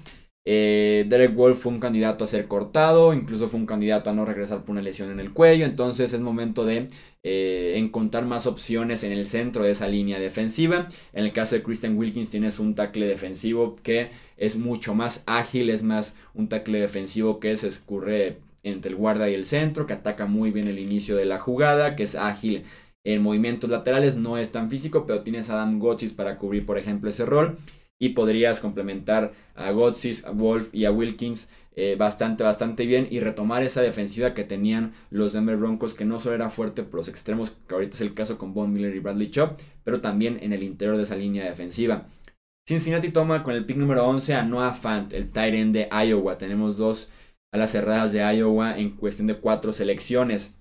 Eh, 0.49 1.07
Derek 1.09 1.35
Wolf 1.35 1.59
fue 1.59 1.73
un 1.73 1.81
candidato 1.81 2.23
a 2.23 2.29
ser 2.29 2.47
cortado, 2.47 3.13
incluso 3.13 3.49
fue 3.49 3.59
un 3.59 3.67
candidato 3.67 4.11
a 4.11 4.13
no 4.13 4.25
regresar 4.25 4.61
por 4.63 4.71
una 4.71 4.81
lesión 4.81 5.11
en 5.11 5.19
el 5.19 5.33
cuello, 5.33 5.67
entonces 5.67 6.13
es 6.13 6.21
momento 6.21 6.65
de 6.65 6.87
eh, 7.25 7.75
encontrar 7.79 8.27
más 8.27 8.47
opciones 8.47 9.03
en 9.03 9.11
el 9.11 9.27
centro 9.27 9.65
de 9.65 9.73
esa 9.73 9.89
línea 9.89 10.21
defensiva. 10.21 10.87
En 11.13 11.25
el 11.25 11.33
caso 11.33 11.57
de 11.57 11.65
Christian 11.65 11.99
Wilkins 11.99 12.31
tienes 12.31 12.61
un 12.61 12.77
tackle 12.77 13.09
defensivo 13.09 13.75
que 13.83 14.11
es 14.37 14.57
mucho 14.57 14.95
más 14.95 15.25
ágil, 15.27 15.69
es 15.69 15.83
más 15.83 16.17
un 16.33 16.49
tackle 16.49 16.79
defensivo 16.79 17.41
que 17.41 17.57
se 17.57 17.67
escurre 17.67 18.39
entre 18.63 18.93
el 18.93 18.97
guarda 18.97 19.29
y 19.29 19.35
el 19.35 19.47
centro, 19.47 19.89
que 19.89 19.95
ataca 19.95 20.27
muy 20.27 20.53
bien 20.53 20.69
el 20.69 20.79
inicio 20.79 21.17
de 21.17 21.25
la 21.25 21.41
jugada, 21.41 21.97
que 21.97 22.05
es 22.05 22.15
ágil 22.15 22.63
en 23.03 23.21
movimientos 23.21 23.69
laterales, 23.69 24.15
no 24.15 24.39
es 24.39 24.53
tan 24.53 24.71
físico, 24.71 25.07
pero 25.07 25.23
tienes 25.25 25.51
a 25.51 25.55
Adam 25.55 25.81
Gotsis 25.81 26.13
para 26.13 26.39
cubrir, 26.39 26.67
por 26.67 26.79
ejemplo, 26.79 27.11
ese 27.11 27.27
rol 27.27 27.57
y 27.99 28.11
podrías 28.11 28.61
complementar 28.61 29.33
a 29.55 29.71
Gotsis, 29.71 30.25
a 30.25 30.31
Wolf 30.31 30.75
y 30.75 30.85
a 30.85 30.93
Wilkins 30.93 31.51
eh, 31.79 31.95
bastante, 31.99 32.43
bastante 32.43 32.87
bien 32.87 33.07
y 33.11 33.21
retomar 33.21 33.63
esa 33.63 33.83
defensiva 33.83 34.33
que 34.33 34.45
tenían 34.45 34.95
los 35.11 35.35
Denver 35.35 35.59
Broncos, 35.59 35.93
que 35.93 36.07
no 36.07 36.19
solo 36.19 36.35
era 36.35 36.49
fuerte 36.49 36.83
por 36.83 36.95
los 36.95 37.09
extremos, 37.09 37.51
que 37.51 37.75
ahorita 37.75 37.95
es 37.97 38.01
el 38.01 38.15
caso 38.15 38.39
con 38.39 38.55
Von 38.55 38.73
Miller 38.73 38.97
y 38.97 39.01
Bradley 39.01 39.31
Chop, 39.31 39.61
pero 39.85 40.01
también 40.01 40.39
en 40.41 40.55
el 40.55 40.63
interior 40.63 40.97
de 40.97 41.03
esa 41.03 41.17
línea 41.17 41.45
defensiva. 41.45 42.07
Cincinnati 42.67 43.11
toma 43.11 43.43
con 43.43 43.55
el 43.55 43.67
pick 43.67 43.77
número 43.77 44.07
11 44.07 44.35
a 44.35 44.43
Noah 44.43 44.75
Fant, 44.75 45.13
el 45.13 45.31
tight 45.31 45.55
end 45.55 45.75
de 45.75 45.89
Iowa. 45.93 46.39
Tenemos 46.39 46.79
dos 46.79 47.11
a 47.53 47.59
las 47.59 47.73
cerradas 47.73 48.13
de 48.13 48.21
Iowa 48.21 48.79
en 48.79 48.97
cuestión 48.97 49.27
de 49.29 49.37
cuatro 49.37 49.73
selecciones. 49.73 50.57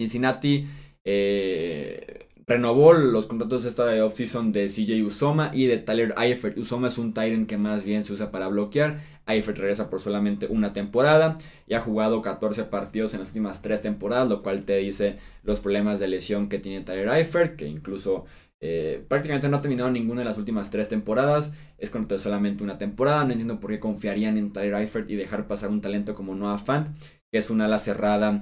Cincinnati 0.00 0.68
eh, 1.04 2.07
Renovó 2.48 2.94
los 2.94 3.26
contratos 3.26 3.64
de 3.64 3.68
esta 3.68 4.04
offseason 4.06 4.52
de 4.52 4.68
CJ 4.68 5.04
Usoma 5.04 5.50
y 5.52 5.66
de 5.66 5.76
Tyler 5.76 6.14
Eifert. 6.16 6.56
Usoma 6.56 6.88
es 6.88 6.96
un 6.96 7.12
Tyrant 7.12 7.46
que 7.46 7.58
más 7.58 7.84
bien 7.84 8.06
se 8.06 8.14
usa 8.14 8.30
para 8.30 8.48
bloquear. 8.48 9.00
Eifert 9.26 9.58
regresa 9.58 9.90
por 9.90 10.00
solamente 10.00 10.46
una 10.46 10.72
temporada 10.72 11.36
y 11.66 11.74
ha 11.74 11.80
jugado 11.80 12.22
14 12.22 12.64
partidos 12.64 13.12
en 13.12 13.20
las 13.20 13.28
últimas 13.28 13.60
3 13.60 13.82
temporadas, 13.82 14.30
lo 14.30 14.42
cual 14.42 14.64
te 14.64 14.78
dice 14.78 15.18
los 15.42 15.60
problemas 15.60 16.00
de 16.00 16.08
lesión 16.08 16.48
que 16.48 16.58
tiene 16.58 16.82
Tyler 16.82 17.10
Eifert, 17.10 17.54
que 17.54 17.68
incluso 17.68 18.24
eh, 18.60 19.04
prácticamente 19.06 19.50
no 19.50 19.58
ha 19.58 19.60
terminado 19.60 19.90
ninguna 19.90 20.22
de 20.22 20.24
las 20.24 20.38
últimas 20.38 20.70
3 20.70 20.88
temporadas. 20.88 21.52
Es 21.76 21.90
contrato 21.90 22.14
de 22.14 22.20
solamente 22.20 22.64
una 22.64 22.78
temporada. 22.78 23.26
No 23.26 23.32
entiendo 23.32 23.60
por 23.60 23.72
qué 23.72 23.78
confiarían 23.78 24.38
en 24.38 24.54
Tyler 24.54 24.72
Eifert 24.72 25.10
y 25.10 25.16
dejar 25.16 25.48
pasar 25.48 25.68
un 25.68 25.82
talento 25.82 26.14
como 26.14 26.34
Noah 26.34 26.56
Fant, 26.56 26.88
que 27.30 27.36
es 27.36 27.50
una 27.50 27.66
ala 27.66 27.76
cerrada 27.76 28.40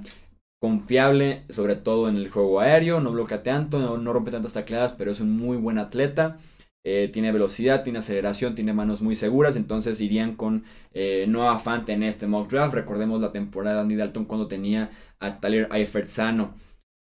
confiable, 0.59 1.43
sobre 1.49 1.75
todo 1.75 2.09
en 2.09 2.17
el 2.17 2.29
juego 2.29 2.59
aéreo, 2.59 2.99
no 2.99 3.11
bloquea 3.11 3.43
tanto, 3.43 3.97
no, 3.97 4.13
rompe 4.13 4.31
tantas 4.31 4.53
tacleadas, 4.53 4.93
pero 4.93 5.11
es 5.11 5.19
un 5.19 5.37
muy 5.37 5.57
buen 5.57 5.77
atleta. 5.77 6.37
Eh, 6.83 7.09
tiene 7.11 7.33
velocidad, 7.33 7.83
tiene 7.83 7.99
aceleración, 7.99 8.55
tiene 8.55 8.73
manos 8.73 9.01
muy 9.01 9.15
seguras, 9.15 9.57
entonces 9.57 9.99
irían 9.99 10.35
con 10.35 10.63
eh, 10.93 11.25
Noah 11.27 11.59
Fant 11.59 11.87
en 11.89 12.03
este 12.03 12.27
mock 12.27 12.49
draft. 12.49 12.73
Recordemos 12.73 13.19
la 13.21 13.31
temporada 13.31 13.77
de 13.77 13.81
Andy 13.81 13.95
Dalton 13.95 14.25
cuando 14.25 14.47
tenía 14.47 14.91
a 15.19 15.39
Tyler 15.39 15.67
Eifert 15.71 16.07
sano. 16.07 16.53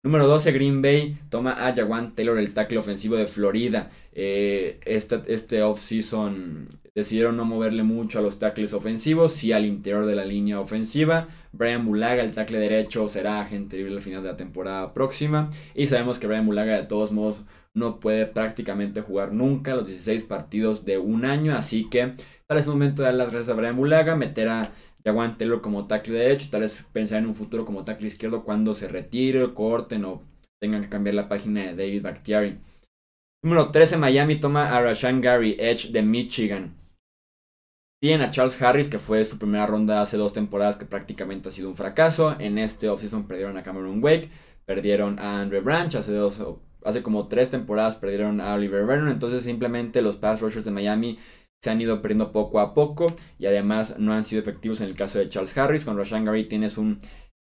Número 0.02 0.26
12, 0.26 0.52
Green 0.52 0.82
Bay 0.82 1.18
toma 1.28 1.66
a 1.66 1.74
Jawan 1.74 2.14
Taylor, 2.14 2.38
el 2.38 2.54
tackle 2.54 2.78
ofensivo 2.78 3.16
de 3.16 3.26
Florida. 3.26 3.90
Eh, 4.12 4.80
este, 4.84 5.22
este 5.26 5.62
offseason 5.62 6.66
decidieron 6.94 7.36
no 7.36 7.44
moverle 7.44 7.82
mucho 7.82 8.18
a 8.18 8.22
los 8.22 8.38
tackles 8.38 8.72
ofensivos, 8.72 9.42
y 9.44 9.52
al 9.52 9.66
interior 9.66 10.06
de 10.06 10.14
la 10.14 10.24
línea 10.24 10.60
ofensiva. 10.60 11.28
Brian 11.52 11.84
Bulaga, 11.84 12.22
el 12.22 12.32
tackle 12.32 12.58
derecho, 12.58 13.08
será 13.08 13.40
agente 13.40 13.76
libre 13.76 13.94
al 13.94 14.00
final 14.00 14.22
de 14.22 14.30
la 14.30 14.36
temporada 14.36 14.92
próxima. 14.92 15.50
Y 15.74 15.86
sabemos 15.86 16.18
que 16.18 16.26
Brian 16.26 16.46
Bulaga 16.46 16.76
de 16.76 16.86
todos 16.86 17.12
modos 17.12 17.44
no 17.74 18.00
puede 18.00 18.26
prácticamente 18.26 19.00
jugar 19.00 19.32
nunca 19.32 19.74
los 19.74 19.86
16 19.86 20.24
partidos 20.24 20.84
de 20.84 20.98
un 20.98 21.24
año. 21.24 21.56
Así 21.56 21.88
que 21.88 22.12
tal 22.46 22.56
vez 22.56 22.66
es 22.66 22.68
momento 22.68 23.02
de 23.02 23.06
dar 23.06 23.14
las 23.14 23.32
gracias 23.32 23.50
a 23.50 23.58
Brian 23.58 23.76
Bulaga, 23.76 24.16
meter 24.16 24.48
a 24.48 24.72
Jaguan 25.04 25.38
Taylor 25.38 25.60
como 25.60 25.86
tackle 25.86 26.18
derecho, 26.18 26.48
tal 26.50 26.60
vez 26.62 26.86
pensar 26.92 27.18
en 27.18 27.26
un 27.26 27.34
futuro 27.34 27.64
como 27.64 27.84
tackle 27.84 28.06
izquierdo 28.06 28.44
cuando 28.44 28.74
se 28.74 28.88
retire, 28.88 29.54
corten 29.54 30.04
o 30.04 30.22
tengan 30.60 30.82
que 30.82 30.88
cambiar 30.88 31.14
la 31.14 31.28
página 31.28 31.62
de 31.62 31.76
David 31.76 32.02
Bakhtiari. 32.02 32.58
Número 33.42 33.70
13, 33.70 33.96
Miami 33.96 34.36
toma 34.36 34.76
a 34.76 34.82
Rashan 34.82 35.22
Gary, 35.22 35.56
Edge 35.58 35.90
de 35.92 36.02
Michigan. 36.02 36.79
Tienen 38.02 38.22
a 38.22 38.30
Charles 38.30 38.60
Harris, 38.62 38.88
que 38.88 38.98
fue 38.98 39.22
su 39.24 39.38
primera 39.38 39.66
ronda 39.66 40.00
hace 40.00 40.16
dos 40.16 40.32
temporadas, 40.32 40.78
que 40.78 40.86
prácticamente 40.86 41.50
ha 41.50 41.52
sido 41.52 41.68
un 41.68 41.76
fracaso. 41.76 42.34
En 42.38 42.56
este 42.56 42.88
offseason 42.88 43.26
perdieron 43.28 43.58
a 43.58 43.62
Cameron 43.62 44.02
Wake, 44.02 44.30
perdieron 44.64 45.18
a 45.18 45.42
Andre 45.42 45.60
Branch, 45.60 45.94
hace, 45.94 46.14
dos, 46.14 46.42
hace 46.82 47.02
como 47.02 47.28
tres 47.28 47.50
temporadas 47.50 47.96
perdieron 47.96 48.40
a 48.40 48.54
Oliver 48.54 48.86
Vernon. 48.86 49.10
Entonces 49.10 49.44
simplemente 49.44 50.00
los 50.00 50.16
pass 50.16 50.40
rushers 50.40 50.64
de 50.64 50.70
Miami 50.70 51.18
se 51.62 51.68
han 51.68 51.78
ido 51.78 52.00
perdiendo 52.00 52.32
poco 52.32 52.60
a 52.60 52.72
poco 52.72 53.12
y 53.38 53.44
además 53.44 53.98
no 53.98 54.14
han 54.14 54.24
sido 54.24 54.40
efectivos 54.40 54.80
en 54.80 54.88
el 54.88 54.96
caso 54.96 55.18
de 55.18 55.28
Charles 55.28 55.56
Harris. 55.58 55.84
Con 55.84 55.98
Rashan 55.98 56.24
Gary 56.24 56.48
tienes 56.48 56.78
un 56.78 57.00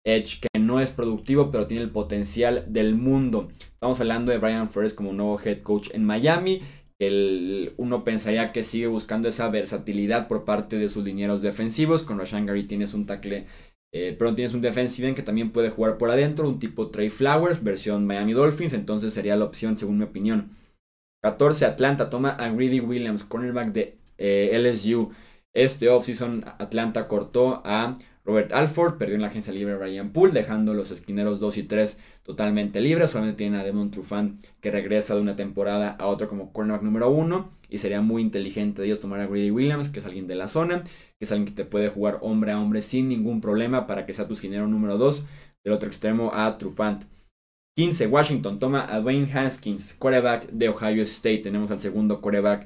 edge 0.06 0.40
que 0.40 0.60
no 0.60 0.80
es 0.80 0.92
productivo, 0.92 1.52
pero 1.52 1.68
tiene 1.68 1.84
el 1.84 1.92
potencial 1.92 2.64
del 2.70 2.96
mundo. 2.96 3.50
Estamos 3.74 4.00
hablando 4.00 4.32
de 4.32 4.38
Brian 4.38 4.70
Flores 4.70 4.94
como 4.94 5.12
nuevo 5.12 5.38
head 5.44 5.64
coach 5.64 5.90
en 5.94 6.06
Miami 6.06 6.62
el, 7.00 7.74
uno 7.78 8.04
pensaría 8.04 8.52
que 8.52 8.64
sigue 8.64 8.88
buscando 8.88 9.28
esa 9.28 9.50
versatilidad 9.50 10.28
por 10.28 10.46
parte 10.46 10.78
de 10.78 10.90
sus 10.90 11.04
linieros 11.04 11.42
defensivos. 11.42 12.04
Con 12.04 12.20
Rashan 12.20 12.46
Gary 12.46 12.64
tienes 12.64 12.94
un 12.94 13.06
tackle, 13.06 13.46
eh, 13.94 14.16
pero 14.18 14.36
tienes 14.36 14.54
un 14.54 14.62
defensive 14.62 15.16
que 15.16 15.24
también 15.24 15.52
puede 15.52 15.70
jugar 15.70 15.98
por 15.98 16.10
adentro, 16.10 16.48
un 16.48 16.60
tipo 16.60 16.90
Trey 16.90 17.10
Flowers, 17.10 17.64
versión 17.64 18.06
Miami 18.06 18.34
Dolphins, 18.34 18.74
entonces 18.74 19.14
sería 19.14 19.36
la 19.36 19.46
opción 19.46 19.78
según 19.78 19.98
mi 19.98 20.04
opinión. 20.04 20.52
14, 21.24 21.66
Atlanta 21.66 22.10
toma 22.10 22.30
a 22.30 22.50
Greedy 22.50 22.80
Williams, 22.80 23.24
cornerback 23.24 23.72
de 23.72 23.98
eh, 24.18 24.58
LSU. 24.60 25.12
Este 25.54 25.90
offseason 25.90 26.44
Atlanta 26.60 27.08
cortó 27.08 27.62
a 27.66 27.98
Robert 28.26 28.52
Alford, 28.54 28.98
perdió 28.98 29.16
en 29.16 29.22
la 29.22 29.28
agencia 29.28 29.54
libre 29.54 29.78
Ryan 29.78 30.12
Poole, 30.12 30.34
dejando 30.34 30.74
los 30.74 30.90
esquineros 30.90 31.40
2 31.40 31.58
y 31.58 31.64
3 31.64 32.00
totalmente 32.24 32.82
libres. 32.82 33.12
Solamente 33.12 33.38
tienen 33.38 33.60
a 33.60 33.64
Demon 33.64 33.92
Trufant 33.92 34.44
que 34.62 34.72
regresa 34.72 35.14
de 35.14 35.22
una 35.22 35.36
temporada 35.36 35.92
a 35.92 36.08
otra 36.08 36.28
como 36.28 36.52
cornerback 36.52 36.82
número 36.82 37.12
1. 37.12 37.50
Y 37.70 37.78
sería 37.78 38.02
muy 38.02 38.24
inteligente 38.24 38.82
de 38.82 38.88
ellos 38.88 39.00
tomar 39.00 39.20
a 39.20 39.28
Grady 39.28 39.52
Williams, 39.52 39.90
que 39.90 40.00
es 40.00 40.06
alguien 40.06 40.26
de 40.26 40.36
la 40.36 40.48
zona, 40.48 40.82
que 40.82 40.90
es 41.22 41.32
alguien 41.32 41.46
que 41.46 41.64
te 41.64 41.66
puede 41.66 41.90
jugar 41.90 42.18
hombre 42.22 42.52
a 42.52 42.60
hombre 42.60 42.82
sin 42.82 43.10
ningún 43.10 43.42
problema 43.42 43.86
para 43.86 44.08
que 44.08 44.14
sea 44.14 44.28
tu 44.28 44.34
esquinero 44.34 44.68
número 44.68 44.98
2. 44.98 45.28
Del 45.64 45.74
otro 45.74 45.88
extremo 45.88 46.32
a 46.34 46.58
Trufant. 46.58 47.04
15. 47.78 48.08
Washington 48.08 48.58
toma 48.58 48.92
a 48.92 49.02
Dwayne 49.02 49.32
Haskins, 49.32 49.94
quarterback 50.00 50.50
de 50.50 50.70
Ohio 50.70 51.04
State. 51.04 51.40
Tenemos 51.40 51.70
al 51.70 51.80
segundo 51.80 52.22
quarterback 52.22 52.66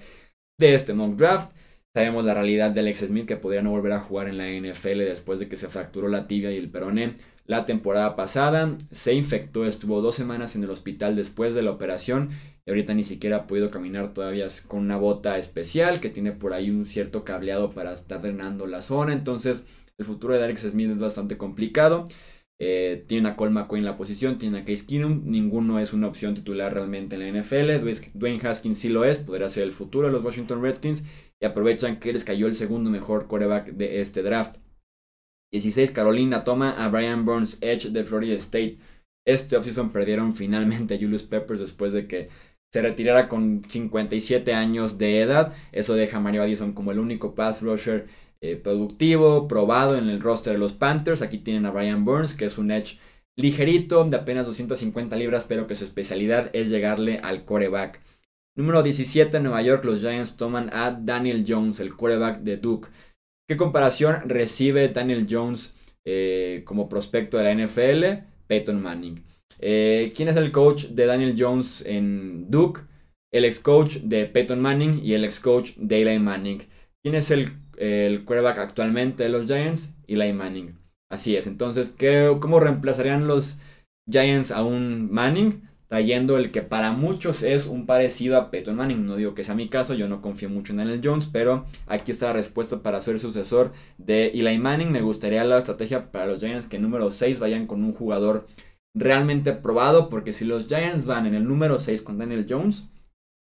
de 0.57 0.73
este 0.73 0.93
mock 0.93 1.15
draft. 1.15 1.51
Sabemos 1.99 2.23
la 2.23 2.33
realidad 2.33 2.71
de 2.71 2.79
Alex 2.79 3.07
Smith 3.07 3.25
que 3.25 3.35
podría 3.35 3.61
no 3.61 3.71
volver 3.71 3.91
a 3.91 3.99
jugar 3.99 4.29
en 4.29 4.37
la 4.37 4.47
NFL 4.47 4.99
después 4.99 5.37
de 5.37 5.49
que 5.49 5.57
se 5.57 5.67
fracturó 5.67 6.07
la 6.07 6.27
tibia 6.27 6.49
y 6.49 6.55
el 6.55 6.69
peroné 6.69 7.11
la 7.45 7.65
temporada 7.65 8.15
pasada. 8.15 8.77
Se 8.89 9.13
infectó, 9.13 9.65
estuvo 9.65 10.01
dos 10.01 10.15
semanas 10.15 10.55
en 10.55 10.63
el 10.63 10.69
hospital 10.69 11.17
después 11.17 11.55
de 11.55 11.61
la 11.61 11.71
operación 11.71 12.29
y 12.65 12.69
ahorita 12.69 12.93
ni 12.93 13.03
siquiera 13.03 13.35
ha 13.35 13.47
podido 13.47 13.69
caminar 13.69 14.13
todavía 14.13 14.47
con 14.69 14.79
una 14.79 14.95
bota 14.95 15.37
especial 15.37 15.99
que 15.99 16.09
tiene 16.09 16.31
por 16.31 16.53
ahí 16.53 16.69
un 16.69 16.85
cierto 16.85 17.25
cableado 17.25 17.69
para 17.69 17.91
estar 17.91 18.21
drenando 18.21 18.65
la 18.65 18.81
zona. 18.81 19.11
Entonces 19.11 19.65
el 19.97 20.05
futuro 20.05 20.35
de 20.35 20.45
Alex 20.45 20.61
Smith 20.71 20.91
es 20.91 20.99
bastante 20.99 21.35
complicado. 21.35 22.05
Eh, 22.61 23.05
tiene 23.07 23.27
a 23.27 23.35
Cole 23.35 23.51
McCoy 23.51 23.79
en 23.79 23.85
la 23.85 23.97
posición, 23.97 24.37
tiene 24.37 24.59
a 24.59 24.63
Case 24.63 24.85
Keenum. 24.85 25.23
Ninguno 25.25 25.79
es 25.79 25.91
una 25.91 26.07
opción 26.07 26.33
titular 26.33 26.73
realmente 26.73 27.17
en 27.17 27.33
la 27.33 27.41
NFL. 27.41 27.81
Dwayne 28.13 28.47
Haskins 28.47 28.79
sí 28.79 28.87
lo 28.87 29.03
es, 29.03 29.19
podría 29.19 29.49
ser 29.49 29.63
el 29.63 29.73
futuro 29.73 30.07
de 30.07 30.13
los 30.13 30.23
Washington 30.23 30.61
Redskins. 30.61 31.03
Y 31.41 31.45
aprovechan 31.45 31.99
que 31.99 32.13
les 32.13 32.23
cayó 32.23 32.47
el 32.47 32.53
segundo 32.53 32.89
mejor 32.89 33.27
quarterback 33.27 33.67
de 33.73 34.01
este 34.01 34.23
draft. 34.23 34.57
16. 35.51 35.91
Carolina 35.91 36.43
toma 36.43 36.71
a 36.71 36.89
Brian 36.89 37.25
Burns 37.25 37.57
Edge 37.61 37.89
de 37.89 38.03
Florida 38.03 38.35
State. 38.35 38.77
Este 39.25 39.57
offseason 39.57 39.91
perdieron 39.91 40.35
finalmente 40.35 40.95
a 40.95 40.97
Julius 40.97 41.23
Peppers 41.23 41.59
después 41.59 41.93
de 41.93 42.07
que 42.07 42.29
se 42.71 42.81
retirara 42.81 43.27
con 43.27 43.63
57 43.67 44.53
años 44.53 44.97
de 44.97 45.21
edad. 45.21 45.55
Eso 45.71 45.95
deja 45.95 46.17
a 46.17 46.19
Mario 46.19 46.43
Addison 46.43 46.73
como 46.73 46.91
el 46.91 46.99
único 46.99 47.33
pass 47.33 47.61
rusher 47.61 48.07
eh, 48.41 48.55
productivo, 48.55 49.47
probado 49.47 49.97
en 49.97 50.07
el 50.07 50.21
roster 50.21 50.53
de 50.53 50.59
los 50.59 50.73
Panthers. 50.73 51.21
Aquí 51.21 51.39
tienen 51.39 51.65
a 51.65 51.71
Brian 51.71 52.05
Burns, 52.05 52.35
que 52.35 52.45
es 52.45 52.57
un 52.57 52.71
edge 52.71 52.99
ligerito, 53.35 54.03
de 54.05 54.17
apenas 54.17 54.45
250 54.45 55.15
libras, 55.15 55.45
pero 55.47 55.65
que 55.65 55.75
su 55.75 55.83
especialidad 55.83 56.49
es 56.53 56.69
llegarle 56.69 57.19
al 57.19 57.45
coreback. 57.45 58.01
Número 58.59 58.83
17, 58.83 59.39
Nueva 59.39 59.61
York, 59.61 59.85
los 59.85 60.01
Giants 60.01 60.35
toman 60.35 60.69
a 60.73 60.91
Daniel 60.91 61.45
Jones, 61.47 61.79
el 61.79 61.95
coreback 61.95 62.41
de 62.41 62.57
Duke. 62.57 62.89
¿Qué 63.47 63.55
comparación 63.55 64.17
recibe 64.25 64.89
Daniel 64.89 65.27
Jones 65.29 65.73
eh, 66.05 66.63
como 66.65 66.89
prospecto 66.89 67.37
de 67.37 67.45
la 67.45 67.53
NFL? 67.53 68.25
Peyton 68.47 68.81
Manning. 68.81 69.23
Eh, 69.59 70.11
¿Quién 70.13 70.27
es 70.27 70.35
el 70.35 70.51
coach 70.51 70.87
de 70.87 71.05
Daniel 71.05 71.35
Jones 71.39 71.85
en 71.85 72.51
Duke? 72.51 72.81
El 73.31 73.45
ex 73.45 73.59
coach 73.59 73.99
de 73.99 74.25
Peyton 74.25 74.59
Manning 74.59 74.99
y 75.01 75.13
el 75.13 75.23
ex 75.23 75.39
coach 75.39 75.75
de 75.77 76.01
Eli 76.01 76.19
Manning. 76.19 76.63
¿Quién 77.01 77.15
es 77.15 77.31
el, 77.31 77.53
el 77.77 78.25
quarterback 78.25 78.57
actualmente 78.57 79.23
de 79.23 79.29
los 79.29 79.45
Giants? 79.45 79.95
Eli 80.05 80.33
Manning. 80.33 80.77
Así 81.09 81.37
es. 81.37 81.47
Entonces, 81.47 81.91
¿qué, 81.91 82.35
¿cómo 82.41 82.59
reemplazarían 82.59 83.25
los 83.25 83.57
Giants 84.11 84.51
a 84.51 84.63
un 84.63 85.09
Manning? 85.13 85.68
Trayendo 85.89 86.37
el 86.37 86.51
que 86.51 86.61
para 86.61 86.91
muchos 86.91 87.41
es 87.41 87.65
un 87.65 87.87
parecido 87.87 88.37
a 88.37 88.51
Peyton 88.51 88.75
Manning. 88.75 89.07
No 89.07 89.15
digo 89.15 89.33
que 89.33 89.43
sea 89.43 89.55
mi 89.55 89.69
caso, 89.69 89.95
yo 89.95 90.07
no 90.07 90.21
confío 90.21 90.47
mucho 90.47 90.71
en 90.71 90.77
Daniel 90.77 91.01
Jones, 91.03 91.25
pero 91.25 91.65
aquí 91.87 92.11
está 92.11 92.27
la 92.27 92.33
respuesta 92.33 92.83
para 92.83 93.01
ser 93.01 93.19
sucesor 93.19 93.73
de 93.97 94.27
Eli 94.27 94.59
Manning. 94.59 94.91
Me 94.91 95.01
gustaría 95.01 95.43
la 95.43 95.57
estrategia 95.57 96.11
para 96.11 96.27
los 96.27 96.41
Giants 96.41 96.67
que 96.67 96.77
número 96.77 97.09
6 97.09 97.39
vayan 97.39 97.65
con 97.65 97.83
un 97.83 97.91
jugador 97.91 98.45
realmente 98.95 99.51
probado, 99.51 100.09
porque 100.09 100.31
si 100.31 100.45
los 100.45 100.67
Giants 100.67 101.05
van 101.05 101.25
en 101.25 101.33
el 101.33 101.47
número 101.47 101.79
6 101.79 102.03
con 102.03 102.19
Daniel 102.19 102.45
Jones, 102.47 102.87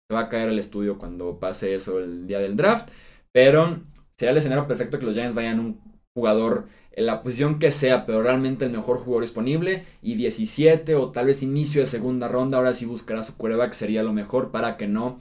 se 0.10 0.16
va 0.16 0.22
a 0.22 0.30
caer 0.30 0.50
el 0.50 0.60
estudio 0.60 0.98
cuando 0.98 1.40
pase 1.40 1.74
eso 1.74 2.00
el 2.00 2.28
día 2.28 2.40
del 2.40 2.58
draft, 2.58 2.90
pero 3.34 3.80
sería 4.20 4.32
el 4.32 4.38
escenario 4.38 4.68
perfecto 4.68 5.00
que 5.00 5.06
los 5.06 5.16
Giants 5.16 5.36
vayan 5.36 5.60
un 5.60 5.82
jugador 6.16 6.68
en 6.96 7.06
la 7.06 7.22
posición 7.22 7.60
que 7.60 7.72
sea, 7.72 8.06
pero 8.06 8.24
realmente 8.24 8.66
el 8.66 8.72
mejor 8.72 8.98
jugador 8.98 9.24
disponible 9.24 9.84
y 10.02 10.16
17 10.16 10.96
o 10.96 11.12
tal 11.12 11.28
vez 11.28 11.44
inicio 11.44 11.82
de 11.82 11.88
segunda 11.88 12.28
ronda, 12.30 12.58
ahora 12.58 12.74
sí 12.74 12.86
buscará 12.86 13.22
su 13.22 13.36
quarterback 13.38 13.74
sería 13.74 14.02
lo 14.02 14.14
mejor 14.14 14.52
para 14.52 14.78
que 14.78 14.88
no 14.88 15.18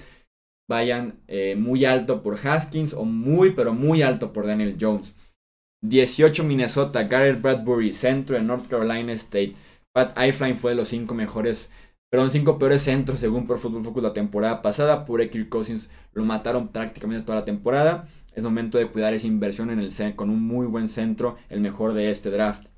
vayan 0.68 1.20
eh, 1.26 1.56
muy 1.56 1.84
alto 1.84 2.22
por 2.22 2.38
Haskins 2.46 2.94
o 2.94 3.04
muy 3.04 3.50
pero 3.50 3.74
muy 3.74 4.02
alto 4.02 4.32
por 4.32 4.46
Daniel 4.46 4.76
Jones. 4.80 5.14
18 5.84 6.44
Minnesota, 6.44 7.02
Garrett 7.02 7.42
Bradbury, 7.42 7.92
centro 7.92 8.36
de 8.36 8.42
North 8.42 8.68
Carolina 8.68 9.12
State. 9.12 9.54
Pat 9.92 10.16
Eifline 10.18 10.56
fue 10.56 10.70
de 10.70 10.76
los 10.76 10.88
5 10.88 11.14
mejores, 11.14 11.72
perdón, 12.10 12.30
5 12.30 12.58
peores 12.58 12.82
centros 12.82 13.20
según 13.20 13.46
Pro 13.46 13.58
Football 13.58 13.84
Focus 13.84 14.02
la 14.02 14.12
temporada 14.14 14.62
pasada. 14.62 15.04
Pure 15.04 15.28
Kirk 15.28 15.48
Cousins 15.50 15.90
lo 16.12 16.24
mataron 16.24 16.68
prácticamente 16.68 17.26
toda 17.26 17.40
la 17.40 17.44
temporada. 17.44 18.08
Es 18.34 18.44
momento 18.44 18.78
de 18.78 18.88
cuidar 18.88 19.14
esa 19.14 19.26
inversión 19.26 19.70
en 19.70 19.78
el 19.78 19.92
con 20.16 20.30
un 20.30 20.42
muy 20.42 20.66
buen 20.66 20.88
centro, 20.88 21.36
el 21.48 21.60
mejor 21.60 21.94
de 21.94 22.10
este 22.10 22.30
draft. 22.30 22.68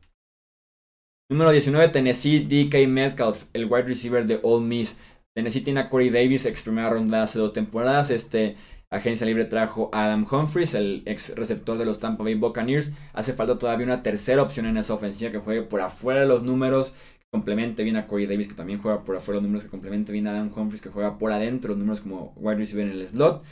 Número 1.28 1.50
19, 1.50 1.88
Tennessee, 1.88 2.40
DK 2.40 2.86
Metcalf, 2.86 3.44
el 3.52 3.64
wide 3.64 3.82
receiver 3.82 4.26
de 4.26 4.38
Ole 4.42 4.64
Miss. 4.64 4.96
Tennessee 5.34 5.62
tiene 5.62 5.80
a 5.80 5.88
Corey 5.88 6.08
Davis, 6.10 6.46
ex 6.46 6.62
primera 6.62 6.88
ronda 6.88 7.22
hace 7.22 7.38
dos 7.38 7.52
temporadas. 7.52 8.10
Este 8.10 8.56
agencia 8.90 9.26
libre 9.26 9.44
trajo 9.44 9.90
a 9.92 10.04
Adam 10.04 10.26
Humphries, 10.30 10.74
el 10.74 11.02
ex 11.06 11.34
receptor 11.34 11.78
de 11.78 11.84
los 11.84 12.00
Tampa 12.00 12.22
Bay 12.22 12.34
Buccaneers. 12.34 12.92
Hace 13.12 13.32
falta 13.32 13.58
todavía 13.58 13.86
una 13.86 14.02
tercera 14.02 14.42
opción 14.42 14.66
en 14.66 14.76
esa 14.76 14.94
ofensiva 14.94 15.32
que 15.32 15.38
juegue 15.38 15.62
por 15.62 15.80
afuera 15.80 16.20
de 16.20 16.26
los 16.26 16.42
números, 16.42 16.94
complemente 17.30 17.82
bien 17.82 17.96
a 17.96 18.06
Corey 18.06 18.26
Davis, 18.26 18.48
que 18.48 18.54
también 18.54 18.78
juega 18.78 19.04
por 19.04 19.16
afuera 19.16 19.36
de 19.36 19.42
los 19.42 19.48
números, 19.48 19.64
que 19.64 19.70
complemente 19.70 20.12
bien 20.12 20.26
a 20.28 20.30
Adam 20.30 20.52
Humphries, 20.54 20.80
que 20.80 20.90
juega 20.90 21.18
por 21.18 21.32
adentro 21.32 21.70
los 21.70 21.78
números 21.78 22.00
como 22.00 22.32
wide 22.36 22.56
receiver 22.56 22.86
en 22.86 22.92
el 22.92 23.06
slot. 23.06 23.42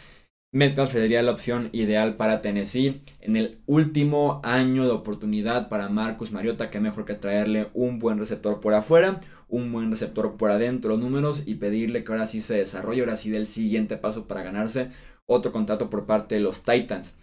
Metcalf 0.54 0.92
sería 0.92 1.20
la 1.20 1.32
opción 1.32 1.68
ideal 1.72 2.14
para 2.14 2.40
Tennessee. 2.40 3.02
En 3.20 3.34
el 3.34 3.58
último 3.66 4.40
año 4.44 4.84
de 4.84 4.92
oportunidad 4.92 5.68
para 5.68 5.88
Marcus 5.88 6.30
Mariota, 6.30 6.70
que 6.70 6.78
mejor 6.78 7.04
que 7.04 7.14
traerle 7.14 7.70
un 7.74 7.98
buen 7.98 8.20
receptor 8.20 8.60
por 8.60 8.72
afuera, 8.74 9.18
un 9.48 9.72
buen 9.72 9.90
receptor 9.90 10.36
por 10.36 10.52
adentro 10.52 10.96
números 10.96 11.42
y 11.44 11.56
pedirle 11.56 12.04
que 12.04 12.12
ahora 12.12 12.26
sí 12.26 12.40
se 12.40 12.54
desarrolle, 12.54 13.00
ahora 13.00 13.16
sí 13.16 13.30
dé 13.30 13.38
el 13.38 13.48
siguiente 13.48 13.96
paso 13.96 14.28
para 14.28 14.44
ganarse 14.44 14.90
otro 15.26 15.50
contrato 15.50 15.90
por 15.90 16.06
parte 16.06 16.36
de 16.36 16.42
los 16.42 16.62
Titans. 16.62 17.16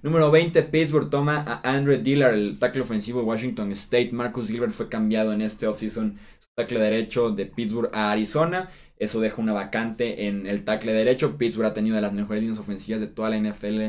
Número 0.00 0.30
20, 0.30 0.62
Pittsburgh 0.62 1.10
toma 1.10 1.44
a 1.46 1.60
Andrew 1.70 2.00
Dillard, 2.00 2.32
el 2.32 2.58
tackle 2.58 2.80
ofensivo 2.80 3.20
de 3.20 3.26
Washington 3.26 3.70
State. 3.72 4.12
Marcus 4.12 4.48
Gilbert 4.48 4.72
fue 4.72 4.88
cambiado 4.88 5.34
en 5.34 5.42
este 5.42 5.66
offseason, 5.66 6.16
tackle 6.58 6.80
derecho 6.80 7.30
de 7.30 7.46
Pittsburgh 7.46 7.90
a 7.92 8.10
Arizona. 8.10 8.68
Eso 8.96 9.20
deja 9.20 9.40
una 9.40 9.52
vacante 9.52 10.26
en 10.26 10.46
el 10.46 10.64
tackle 10.64 10.92
derecho. 10.92 11.38
Pittsburgh 11.38 11.68
ha 11.68 11.72
tenido 11.72 11.94
de 11.94 12.02
las 12.02 12.12
mejores 12.12 12.42
líneas 12.42 12.58
ofensivas 12.58 13.00
de 13.00 13.06
toda 13.06 13.30
la 13.30 13.38
NFL 13.38 13.80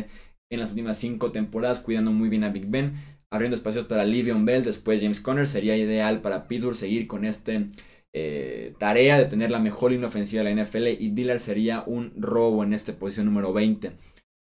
en 0.51 0.59
las 0.59 0.69
últimas 0.69 0.97
cinco 0.97 1.31
temporadas, 1.31 1.79
cuidando 1.79 2.11
muy 2.11 2.29
bien 2.29 2.43
a 2.43 2.49
Big 2.49 2.67
Ben, 2.67 2.93
abriendo 3.31 3.55
espacios 3.55 3.85
para 3.85 4.05
Livion 4.05 4.45
Bell, 4.45 4.63
después 4.63 5.01
James 5.01 5.19
Conner. 5.19 5.47
Sería 5.47 5.75
ideal 5.75 6.21
para 6.21 6.47
Pittsburgh 6.47 6.75
seguir 6.75 7.07
con 7.07 7.25
esta 7.25 7.53
eh, 8.13 8.73
tarea 8.77 9.17
de 9.17 9.25
tener 9.25 9.49
la 9.49 9.59
mejor 9.59 9.91
línea 9.91 10.07
ofensiva 10.07 10.43
de 10.43 10.53
la 10.53 10.63
NFL 10.63 10.87
y 10.87 11.09
Dillard 11.09 11.39
sería 11.39 11.83
un 11.87 12.13
robo 12.17 12.63
en 12.63 12.73
esta 12.73 12.93
posición 12.93 13.25
número 13.25 13.51
20. 13.51 13.93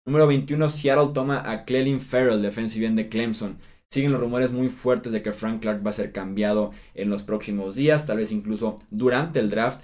Número 0.05 0.27
21, 0.27 0.69
Seattle 0.69 1.11
toma 1.13 1.49
a 1.49 1.63
Clelin 1.63 2.01
Farrell, 2.01 2.41
defensive 2.41 2.85
end 2.85 2.97
de 2.97 3.07
Clemson. 3.07 3.57
Siguen 3.91 4.11
los 4.11 4.21
rumores 4.21 4.51
muy 4.51 4.69
fuertes 4.69 5.11
de 5.11 5.21
que 5.21 5.31
Frank 5.31 5.61
Clark 5.61 5.85
va 5.85 5.91
a 5.91 5.93
ser 5.93 6.11
cambiado 6.11 6.71
en 6.93 7.09
los 7.09 7.23
próximos 7.23 7.75
días, 7.75 8.05
tal 8.05 8.17
vez 8.17 8.31
incluso 8.31 8.75
durante 8.89 9.39
el 9.39 9.49
draft. 9.49 9.81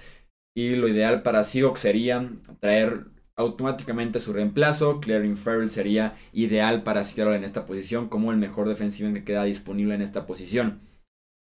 Y 0.56 0.76
lo 0.76 0.88
ideal 0.88 1.22
para 1.22 1.42
Seahawks 1.42 1.80
sería 1.80 2.30
traer 2.60 3.06
automáticamente 3.36 4.20
su 4.20 4.32
reemplazo. 4.32 5.00
Clarin 5.00 5.36
Farrell 5.36 5.70
sería 5.70 6.14
ideal 6.32 6.82
para 6.82 7.04
Seattle 7.04 7.36
en 7.36 7.44
esta 7.44 7.66
posición 7.66 8.08
como 8.08 8.30
el 8.30 8.38
mejor 8.38 8.68
defensivo 8.68 9.12
que 9.12 9.24
queda 9.24 9.44
disponible 9.44 9.94
en 9.94 10.02
esta 10.02 10.26
posición. 10.26 10.80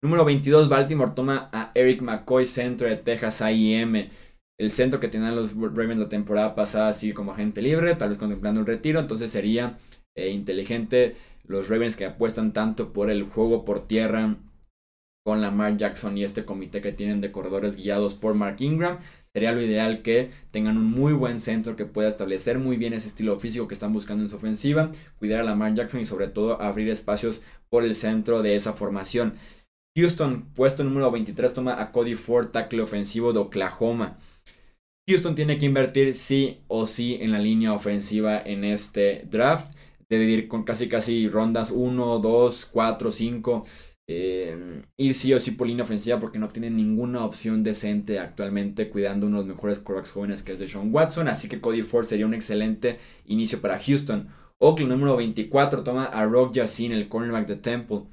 Número 0.03 0.25
22, 0.25 0.69
Baltimore 0.69 1.11
toma 1.15 1.49
a 1.51 1.71
Eric 1.73 2.01
McCoy, 2.01 2.45
centro 2.45 2.87
de 2.87 2.97
Texas 2.97 3.41
A&M. 3.41 4.09
El 4.59 4.71
centro 4.71 4.99
que 4.99 5.07
tenían 5.07 5.35
los 5.35 5.55
Ravens 5.55 5.99
la 5.99 6.09
temporada 6.09 6.55
pasada 6.55 6.89
así 6.89 7.13
como 7.13 7.31
agente 7.31 7.61
libre, 7.61 7.95
tal 7.95 8.09
vez 8.09 8.17
contemplando 8.17 8.59
el 8.59 8.65
retiro. 8.65 8.99
Entonces 8.99 9.31
sería 9.31 9.77
eh, 10.15 10.29
inteligente 10.29 11.15
los 11.47 11.69
Ravens 11.69 11.95
que 11.95 12.05
apuestan 12.05 12.53
tanto 12.53 12.93
por 12.93 13.09
el 13.09 13.23
juego 13.23 13.65
por 13.65 13.87
tierra 13.87 14.37
con 15.25 15.41
Lamar 15.41 15.75
Jackson 15.75 16.17
y 16.17 16.23
este 16.23 16.45
comité 16.45 16.79
que 16.79 16.93
tienen 16.93 17.19
de 17.19 17.31
corredores 17.31 17.75
guiados 17.75 18.15
por 18.15 18.33
Mark 18.33 18.57
Ingram. 18.59 18.99
Sería 19.33 19.51
lo 19.51 19.61
ideal 19.61 20.01
que 20.01 20.31
tengan 20.51 20.77
un 20.77 20.85
muy 20.85 21.13
buen 21.13 21.41
centro 21.41 21.75
que 21.75 21.85
pueda 21.85 22.07
establecer 22.07 22.59
muy 22.59 22.77
bien 22.77 22.93
ese 22.93 23.09
estilo 23.09 23.37
físico 23.37 23.67
que 23.67 23.73
están 23.73 23.91
buscando 23.91 24.23
en 24.23 24.29
su 24.29 24.37
ofensiva, 24.37 24.89
cuidar 25.19 25.41
a 25.41 25.43
Lamar 25.43 25.73
Jackson 25.73 25.99
y 25.99 26.05
sobre 26.05 26.27
todo 26.27 26.61
abrir 26.61 26.89
espacios 26.89 27.41
por 27.69 27.83
el 27.83 27.93
centro 27.93 28.41
de 28.41 28.55
esa 28.55 28.73
formación. 28.73 29.33
Houston, 29.97 30.45
puesto 30.53 30.83
número 30.83 31.11
23, 31.11 31.53
toma 31.53 31.81
a 31.81 31.91
Cody 31.91 32.15
Ford, 32.15 32.47
tackle 32.47 32.81
ofensivo 32.81 33.33
de 33.33 33.39
Oklahoma. 33.39 34.17
Houston 35.09 35.35
tiene 35.35 35.57
que 35.57 35.65
invertir 35.65 36.13
sí 36.13 36.61
o 36.67 36.85
sí 36.85 37.17
en 37.19 37.31
la 37.31 37.39
línea 37.39 37.73
ofensiva 37.73 38.39
en 38.39 38.63
este 38.63 39.25
draft. 39.29 39.76
Debe 40.09 40.25
ir 40.25 40.47
con 40.47 40.63
casi 40.63 40.87
casi 40.87 41.27
rondas 41.29 41.71
1, 41.71 42.19
2, 42.19 42.65
4, 42.65 43.11
5 43.11 43.63
eh, 44.09 44.83
ir 44.95 45.13
sí 45.13 45.33
o 45.33 45.39
sí 45.39 45.51
por 45.51 45.67
línea 45.67 45.83
ofensiva 45.83 46.17
porque 46.17 46.39
no 46.39 46.47
tienen 46.47 46.77
ninguna 46.77 47.25
opción 47.25 47.61
decente 47.61 48.19
actualmente 48.19 48.89
cuidando 48.89 49.27
uno 49.27 49.41
de 49.41 49.47
los 49.47 49.55
mejores 49.57 49.79
quarterbacks 49.79 50.11
jóvenes 50.11 50.43
que 50.43 50.53
es 50.53 50.59
de 50.59 50.67
Sean 50.69 50.93
Watson. 50.93 51.27
Así 51.27 51.49
que 51.49 51.59
Cody 51.59 51.81
Ford 51.81 52.05
sería 52.05 52.25
un 52.25 52.33
excelente 52.33 52.99
inicio 53.25 53.61
para 53.61 53.79
Houston. 53.79 54.29
Oakland 54.59 54.91
número 54.91 55.17
24 55.17 55.83
toma 55.83 56.05
a 56.05 56.25
Rock 56.25 56.53
Yassin, 56.53 56.93
el 56.93 57.09
cornerback 57.09 57.47
de 57.47 57.55
Temple. 57.57 58.03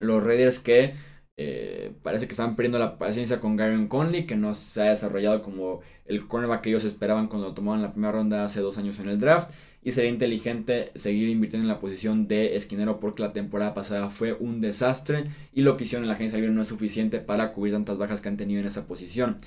Los 0.00 0.22
Raiders 0.22 0.60
que 0.60 0.94
eh, 1.36 1.92
parece 2.02 2.26
que 2.26 2.32
están 2.32 2.54
perdiendo 2.54 2.78
la 2.78 2.96
paciencia 2.98 3.40
con 3.40 3.56
Gary 3.56 3.88
Conley, 3.88 4.26
que 4.26 4.36
no 4.36 4.54
se 4.54 4.82
ha 4.82 4.90
desarrollado 4.90 5.42
como 5.42 5.80
el 6.04 6.26
cornerback 6.28 6.62
que 6.62 6.68
ellos 6.70 6.84
esperaban 6.84 7.28
cuando 7.28 7.48
lo 7.48 7.54
tomaban 7.54 7.82
la 7.82 7.92
primera 7.92 8.12
ronda 8.12 8.44
hace 8.44 8.60
dos 8.60 8.78
años 8.78 9.00
en 9.00 9.08
el 9.08 9.18
draft 9.18 9.50
y 9.82 9.92
sería 9.92 10.10
inteligente 10.10 10.92
seguir 10.94 11.28
invirtiendo 11.28 11.64
en 11.64 11.72
la 11.72 11.80
posición 11.80 12.28
de 12.28 12.56
esquinero 12.56 13.00
porque 13.00 13.22
la 13.22 13.32
temporada 13.32 13.74
pasada 13.74 14.10
fue 14.10 14.34
un 14.34 14.60
desastre 14.60 15.30
y 15.52 15.62
lo 15.62 15.76
que 15.76 15.84
hicieron 15.84 16.04
en 16.04 16.08
la 16.08 16.14
agencia 16.14 16.38
libre 16.38 16.54
no 16.54 16.62
es 16.62 16.68
suficiente 16.68 17.18
para 17.18 17.52
cubrir 17.52 17.72
tantas 17.72 17.96
bajas 17.98 18.20
que 18.20 18.28
han 18.28 18.36
tenido 18.36 18.60
en 18.60 18.66
esa 18.66 18.86
posición. 18.86 19.38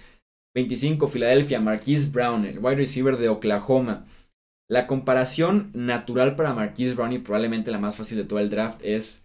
25, 0.56 1.08
Filadelfia, 1.08 1.60
Marquise 1.60 2.10
Brown, 2.10 2.46
el 2.46 2.60
wide 2.60 2.76
receiver 2.76 3.18
de 3.18 3.30
Oklahoma. 3.30 4.06
La 4.70 4.88
comparación 4.88 5.72
natural 5.74 6.36
para 6.36 6.54
Marquise 6.54 6.96
Brown 6.96 7.14
y 7.14 7.20
probablemente 7.20 7.72
la 7.72 7.80
más 7.80 7.96
fácil 7.96 8.18
de 8.18 8.24
todo 8.24 8.40
el 8.40 8.50
draft 8.50 8.80
es 8.84 9.24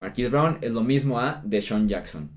Marquise 0.00 0.30
Brown 0.30 0.58
es 0.60 0.70
lo 0.70 0.82
mismo 0.82 1.18
a 1.18 1.42
Deshaun 1.44 1.88
Jackson. 1.88 2.30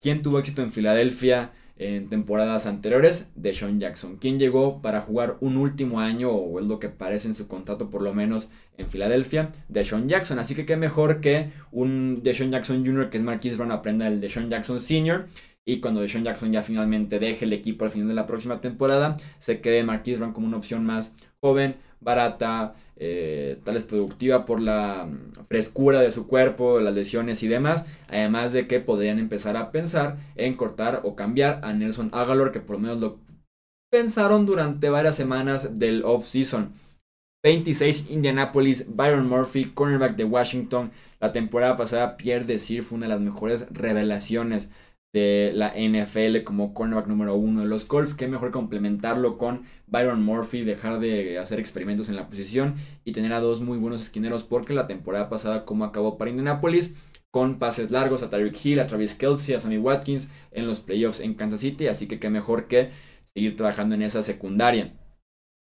¿Quién 0.00 0.22
tuvo 0.22 0.38
éxito 0.38 0.62
en 0.62 0.72
Filadelfia 0.72 1.52
en 1.78 2.08
temporadas 2.08 2.66
anteriores? 2.66 3.32
Deshaun 3.36 3.80
Jackson. 3.80 4.16
¿Quién 4.16 4.38
llegó 4.38 4.82
para 4.82 5.00
jugar 5.00 5.36
un 5.40 5.56
último 5.56 6.00
año, 6.00 6.30
o 6.30 6.60
es 6.60 6.66
lo 6.66 6.78
que 6.78 6.88
parece 6.88 7.28
en 7.28 7.34
su 7.34 7.48
contrato 7.48 7.90
por 7.90 8.02
lo 8.02 8.12
menos 8.14 8.50
en 8.76 8.88
Filadelfia? 8.90 9.48
Deshaun 9.68 10.08
Jackson. 10.08 10.38
Así 10.38 10.54
que 10.54 10.66
qué 10.66 10.76
mejor 10.76 11.20
que 11.20 11.50
un 11.70 12.22
Deshaun 12.22 12.50
Jackson 12.50 12.84
Jr. 12.84 13.10
que 13.10 13.18
es 13.18 13.22
Marquise 13.22 13.56
Brown 13.56 13.72
aprenda 13.72 14.06
el 14.06 14.20
Deshaun 14.20 14.50
Jackson 14.50 14.80
Sr. 14.80 15.26
Y 15.64 15.80
cuando 15.80 16.00
Deshaun 16.00 16.24
Jackson 16.24 16.50
ya 16.50 16.62
finalmente 16.62 17.18
deje 17.18 17.44
el 17.44 17.52
equipo 17.52 17.84
al 17.84 17.90
final 17.90 18.08
de 18.08 18.14
la 18.14 18.26
próxima 18.26 18.60
temporada, 18.60 19.16
se 19.38 19.60
quede 19.60 19.84
Marquise 19.84 20.18
Brown 20.18 20.32
como 20.32 20.46
una 20.46 20.56
opción 20.56 20.84
más 20.84 21.14
joven, 21.40 21.76
barata, 22.00 22.74
eh, 22.96 23.58
tal 23.64 23.74
vez 23.74 23.84
productiva 23.84 24.44
por 24.44 24.60
la 24.60 25.06
mm, 25.06 25.44
frescura 25.48 26.00
de 26.00 26.10
su 26.10 26.26
cuerpo, 26.26 26.80
las 26.80 26.94
lesiones 26.94 27.42
y 27.42 27.48
demás. 27.48 27.86
Además 28.08 28.52
de 28.52 28.66
que 28.66 28.80
podrían 28.80 29.18
empezar 29.18 29.56
a 29.56 29.70
pensar 29.70 30.16
en 30.36 30.54
cortar 30.54 31.02
o 31.04 31.16
cambiar 31.16 31.60
a 31.62 31.72
Nelson 31.72 32.10
Agalor, 32.12 32.52
que 32.52 32.60
por 32.60 32.76
lo 32.76 32.80
menos 32.80 33.00
lo 33.00 33.18
pensaron 33.90 34.46
durante 34.46 34.90
varias 34.90 35.16
semanas 35.16 35.78
del 35.78 36.04
off-season. 36.04 36.72
26 37.44 38.10
Indianapolis, 38.10 38.96
Byron 38.96 39.28
Murphy, 39.28 39.66
cornerback 39.66 40.16
de 40.16 40.24
Washington. 40.24 40.90
La 41.20 41.32
temporada 41.32 41.76
pasada 41.76 42.16
Pierre 42.16 42.44
Desir 42.44 42.82
fue 42.82 42.96
una 42.96 43.06
de 43.06 43.14
las 43.14 43.20
mejores 43.20 43.66
revelaciones 43.70 44.70
de 45.12 45.52
la 45.54 45.72
NFL 45.74 46.44
como 46.44 46.74
cornerback 46.74 47.06
número 47.06 47.34
uno 47.34 47.62
de 47.62 47.66
los 47.66 47.84
Colts. 47.84 48.14
Qué 48.14 48.28
mejor 48.28 48.50
complementarlo 48.50 49.38
con 49.38 49.62
Byron 49.86 50.22
Murphy, 50.22 50.64
dejar 50.64 51.00
de 51.00 51.38
hacer 51.38 51.58
experimentos 51.58 52.08
en 52.08 52.16
la 52.16 52.28
posición 52.28 52.76
y 53.04 53.12
tener 53.12 53.32
a 53.32 53.40
dos 53.40 53.60
muy 53.60 53.78
buenos 53.78 54.02
esquineros 54.02 54.44
porque 54.44 54.74
la 54.74 54.86
temporada 54.86 55.28
pasada 55.28 55.64
como 55.64 55.84
acabó 55.84 56.18
para 56.18 56.30
Indianapolis 56.30 56.94
con 57.30 57.58
pases 57.58 57.90
largos 57.90 58.22
a 58.22 58.30
Tyreek 58.30 58.64
Hill, 58.64 58.80
a 58.80 58.86
Travis 58.86 59.14
Kelsey, 59.14 59.54
a 59.54 59.60
Sammy 59.60 59.78
Watkins 59.78 60.30
en 60.50 60.66
los 60.66 60.80
playoffs 60.80 61.20
en 61.20 61.34
Kansas 61.34 61.60
City, 61.60 61.86
así 61.86 62.06
que 62.06 62.18
qué 62.18 62.30
mejor 62.30 62.68
que 62.68 62.90
seguir 63.34 63.56
trabajando 63.56 63.94
en 63.94 64.02
esa 64.02 64.22
secundaria. 64.22 64.94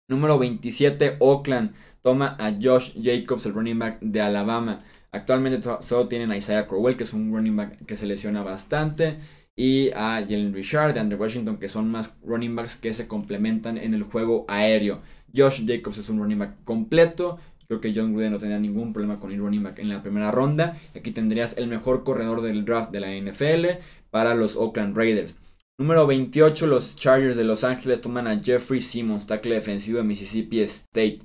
Número 0.08 0.38
27, 0.38 1.18
Oakland 1.20 1.74
toma 2.04 2.36
a 2.40 2.54
Josh 2.62 2.94
Jacobs, 3.02 3.48
el 3.48 3.54
running 3.54 3.80
back 3.80 4.00
de 4.02 4.22
Alabama. 4.22 4.80
Actualmente 5.12 5.68
solo 5.80 6.08
tienen 6.08 6.32
a 6.32 6.38
Isaiah 6.38 6.68
Crowell, 6.68 6.98
que 6.98 7.04
es 7.04 7.14
un 7.14 7.34
running 7.34 7.56
back 7.56 7.86
que 7.86 7.96
se 7.96 8.06
lesiona 8.06 8.44
bastante 8.44 9.18
y 9.56 9.90
a 9.92 10.22
Jalen 10.22 10.54
Richard 10.54 10.94
de 10.94 11.00
Andrew 11.00 11.20
Washington, 11.20 11.58
que 11.58 11.70
son 11.70 11.90
más 11.90 12.20
running 12.24 12.56
backs 12.56 12.76
que 12.76 12.94
se 12.94 13.08
complementan 13.08 13.78
en 13.78 13.94
el 13.94 14.04
juego 14.04 14.46
aéreo. 14.48 15.02
Josh 15.36 15.66
Jacobs 15.66 15.98
es 15.98 16.10
un 16.10 16.20
running 16.20 16.40
back 16.40 16.64
completo. 16.64 17.38
Creo 17.68 17.82
que 17.82 17.94
John 17.96 18.14
Gruden 18.14 18.32
no 18.32 18.40
tenía 18.40 18.60
ningún 18.60 18.94
problema 18.94 19.20
con 19.20 19.32
ir 19.32 19.40
running 19.40 19.64
back 19.64 19.80
en 19.80 19.90
la 19.90 20.04
primera 20.04 20.32
ronda. 20.32 20.78
Aquí 20.96 21.12
tendrías 21.12 21.58
el 21.58 21.68
mejor 21.68 22.04
corredor 22.04 22.42
del 22.42 22.66
draft 22.66 22.92
de 22.92 23.00
la 23.00 23.16
NFL 23.16 23.82
para 24.12 24.36
los 24.36 24.56
Oakland 24.56 24.96
Raiders. 24.96 25.38
Número 25.78 26.06
28, 26.06 26.68
los 26.68 26.96
Chargers 26.96 27.36
de 27.36 27.44
Los 27.44 27.64
Ángeles 27.64 28.02
toman 28.02 28.28
a 28.28 28.40
Jeffrey 28.40 28.82
Simmons, 28.82 29.28
tackle 29.28 29.56
defensivo 29.56 29.98
de 29.98 30.06
Mississippi 30.06 30.62
State. 30.62 31.20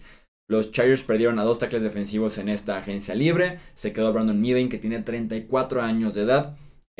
Los 0.49 0.73
Chargers 0.73 1.05
perdieron 1.05 1.39
a 1.39 1.45
dos 1.45 1.61
tackles 1.61 1.83
defensivos 1.83 2.39
en 2.39 2.49
esta 2.49 2.77
agencia 2.77 3.15
libre. 3.15 3.59
Se 3.75 3.93
quedó 3.93 4.13
Brandon 4.13 4.41
Meaden, 4.41 4.69
que 4.69 4.79
tiene 4.79 5.01
34 5.03 5.83
años 5.83 6.15
de 6.15 6.23
edad 6.23 6.57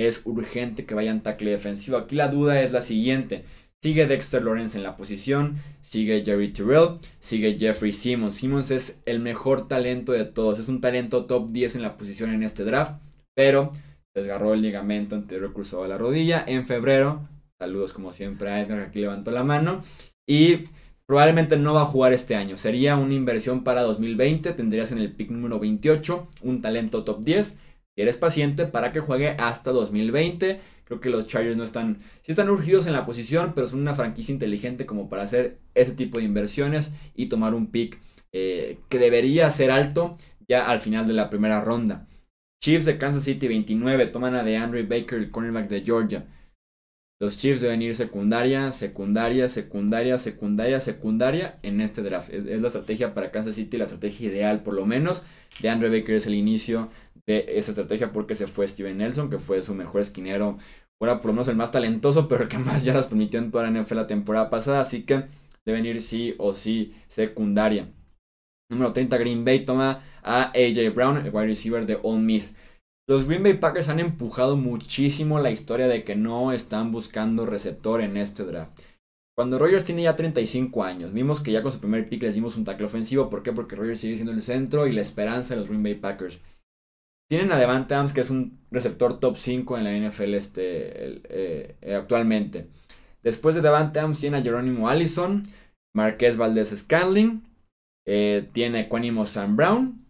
es 0.07 0.23
urgente 0.25 0.87
que 0.87 0.95
vayan 0.95 1.23
tackle 1.23 1.51
defensivo. 1.51 1.97
Aquí 1.97 2.17
la 2.17 2.29
duda 2.29 2.63
es 2.63 2.73
la 2.73 2.81
siguiente. 2.81 3.45
Sigue 3.83 4.07
Dexter 4.07 4.43
Lawrence 4.43 4.77
en 4.77 4.83
la 4.83 4.97
posición, 4.97 5.57
sigue 5.81 6.21
Jerry 6.21 6.53
Terrell, 6.53 6.99
sigue 7.19 7.55
Jeffrey 7.55 7.93
Simmons. 7.93 8.35
Simmons 8.35 8.71
es 8.71 9.01
el 9.07 9.21
mejor 9.21 9.69
talento 9.69 10.13
de 10.13 10.27
todos, 10.27 10.59
es 10.59 10.69
un 10.69 10.83
talento 10.83 11.25
top 11.25 11.51
10 11.51 11.77
en 11.77 11.83
la 11.83 11.97
posición 11.97 12.31
en 12.31 12.43
este 12.43 12.65
draft, 12.65 13.01
pero 13.35 13.69
desgarró 14.15 14.53
el 14.53 14.61
ligamento 14.61 15.17
anterior 15.17 15.55
cruzado 15.55 15.85
de 15.85 15.89
la 15.89 15.97
rodilla 15.97 16.45
en 16.47 16.67
febrero. 16.67 17.27
Saludos 17.59 17.95
como 17.95 18.13
siempre 18.13 18.51
a 18.51 18.61
Edgar, 18.61 18.81
aquí 18.81 19.01
levantó 19.01 19.31
la 19.31 19.45
mano. 19.45 19.81
Y 20.29 20.65
probablemente 21.07 21.57
no 21.57 21.73
va 21.73 21.83
a 21.83 21.87
jugar 21.87 22.13
este 22.13 22.37
año. 22.37 22.59
Sería 22.59 22.97
una 22.97 23.15
inversión 23.15 23.65
para 23.65 23.81
2020. 23.81 24.53
Tendrías 24.53 24.93
en 24.93 24.99
el 24.99 25.13
pick 25.13 25.31
número 25.31 25.59
28 25.59 26.29
un 26.43 26.61
talento 26.61 27.03
top 27.05 27.23
10 27.23 27.57
eres 28.03 28.17
paciente 28.17 28.67
para 28.67 28.93
que 28.93 29.01
juegue 29.01 29.37
hasta 29.39 29.73
2020. 29.73 30.61
Creo 30.85 31.01
que 31.01 31.11
los 31.11 31.27
Chargers 31.27 31.57
no 31.57 31.65
están, 31.65 31.99
sí 32.23 32.33
están 32.33 32.51
urgidos 32.51 32.87
en 32.87 32.93
la 32.93 33.07
posición, 33.07 33.53
pero 33.55 33.67
son 33.67 33.81
una 33.81 33.95
franquicia 33.95 34.33
inteligente 34.33 34.87
como 34.87 35.09
para 35.09 35.23
hacer 35.23 35.59
ese 35.75 35.93
tipo 35.93 36.19
de 36.19 36.25
inversiones 36.25 36.93
y 37.15 37.27
tomar 37.27 37.55
un 37.55 37.71
pick 37.71 37.99
eh, 38.33 38.79
que 38.89 38.99
debería 38.99 39.51
ser 39.51 39.71
alto 39.71 40.13
ya 40.49 40.69
al 40.69 40.81
final 40.81 41.07
de 41.07 41.13
la 41.13 41.31
primera 41.31 41.61
ronda. 41.61 42.09
Chiefs 42.63 42.85
de 42.85 42.99
Kansas 42.99 43.25
City 43.25 43.49
29 43.49 44.07
toman 44.07 44.35
a 44.35 44.43
DeAndre 44.43 44.83
Baker, 44.83 45.19
el 45.19 45.31
cornerback 45.31 45.69
de 45.69 45.81
Georgia. 45.81 46.27
Los 47.21 47.37
Chiefs 47.37 47.61
deben 47.61 47.83
ir 47.83 47.95
secundaria, 47.97 48.73
secundaria, 48.73 49.49
secundaria, 49.49 50.19
secundaria, 50.19 50.81
secundaria 50.81 51.59
en 51.63 51.81
este 51.83 52.03
draft. 52.03 52.33
Es, 52.33 52.45
la 52.45 52.67
estrategia 52.67 53.13
para 53.13 53.31
Kansas 53.31 53.57
City, 53.57 53.77
la 53.77 53.85
estrategia 53.85 54.29
ideal 54.29 54.63
por 54.63 54.75
lo 54.75 54.87
menos. 54.87 55.23
De 55.61 55.69
Andre 55.69 55.91
Baker 55.91 56.15
es 56.15 56.27
el 56.27 56.35
inicio 56.35 56.89
de 57.31 57.59
esa 57.59 57.73
estrategia 57.73 58.13
porque 58.13 58.35
se 58.35 58.47
fue 58.47 58.67
Steven 58.67 58.99
Nelson, 58.99 59.31
que 59.31 59.39
fue 59.39 59.63
su 59.63 59.75
mejor 59.75 60.01
esquinero, 60.01 60.59
fuera 60.99 61.21
por 61.21 61.27
lo 61.27 61.35
menos 61.35 61.49
el 61.49 61.57
más 61.57 61.73
talentoso, 61.73 62.29
pero 62.29 62.43
el 62.43 62.49
que 62.49 62.59
más 62.59 62.85
ya 62.85 62.95
las 62.95 63.07
permitió 63.07 63.39
en 63.39 63.51
toda 63.51 63.69
la 63.69 63.81
NFL 63.81 63.97
la 63.97 64.07
temporada 64.07 64.51
pasada, 64.51 64.81
así 64.81 65.05
que 65.05 65.25
deben 65.65 65.87
ir 65.87 66.01
sí 66.01 66.35
o 66.39 66.55
sí 66.55 66.95
secundaria. 67.09 67.93
Número 68.71 68.93
30, 68.93 69.19
Green 69.19 69.45
Bay 69.45 69.65
toma 69.65 70.03
a 70.23 70.53
AJ 70.55 70.95
Brown, 70.95 71.17
el 71.19 71.35
wide 71.35 71.47
receiver 71.47 71.87
de 71.87 71.99
Ole 72.03 72.21
Miss. 72.21 72.57
Los 73.09 73.27
Green 73.27 73.43
Bay 73.43 73.55
Packers 73.55 73.89
han 73.89 73.99
empujado 73.99 74.57
muchísimo 74.57 75.41
la 75.41 75.51
historia 75.51 75.89
de 75.89 76.05
que 76.05 76.15
no 76.15 76.53
están 76.53 76.93
buscando 76.93 77.47
receptor 77.47 78.01
en 78.01 78.17
este 78.17 78.45
draft. 78.45 78.79
Cuando 79.37 79.59
Rogers 79.59 79.85
tiene 79.85 80.03
ya 80.03 80.15
35 80.15 80.85
años, 80.85 81.13
vimos 81.13 81.41
que 81.41 81.51
ya 81.51 81.63
con 81.63 81.73
su 81.73 81.81
primer 81.81 82.09
pick 82.09 82.23
les 82.23 82.35
dimos 82.35 82.57
un 82.57 82.65
tackle 82.65 82.87
ofensivo. 82.87 83.31
¿Por 83.31 83.43
qué? 83.43 83.53
Porque 83.53 83.75
Rogers 83.75 83.99
sigue 83.99 84.15
siendo 84.15 84.33
el 84.33 84.43
centro 84.43 84.87
y 84.87 84.93
la 84.93 85.01
esperanza 85.01 85.55
de 85.55 85.61
los 85.61 85.69
Green 85.69 85.83
Bay 85.83 85.95
Packers. 85.97 86.41
Tienen 87.31 87.53
a 87.53 87.59
Devante 87.59 87.95
Adams, 87.95 88.13
que 88.13 88.23
es 88.23 88.31
un 88.31 88.59
receptor 88.73 89.21
top 89.21 89.37
5 89.37 89.79
en 89.79 89.85
la 89.85 89.97
NFL 89.97 90.35
este, 90.35 91.23
eh, 91.29 91.95
actualmente. 91.97 92.67
Después 93.23 93.55
de 93.55 93.61
Devante 93.61 94.01
Adams 94.01 94.19
tiene 94.19 94.39
a 94.39 94.43
Jerónimo 94.43 94.89
Allison, 94.89 95.45
Marqués 95.95 96.37
Valdez 96.37 96.71
Scanling, 96.71 97.45
eh, 98.05 98.49
tiene 98.53 98.79
a 98.79 98.81
Equanimo 98.83 99.27
Sam 99.27 99.55
Brown. 99.55 100.05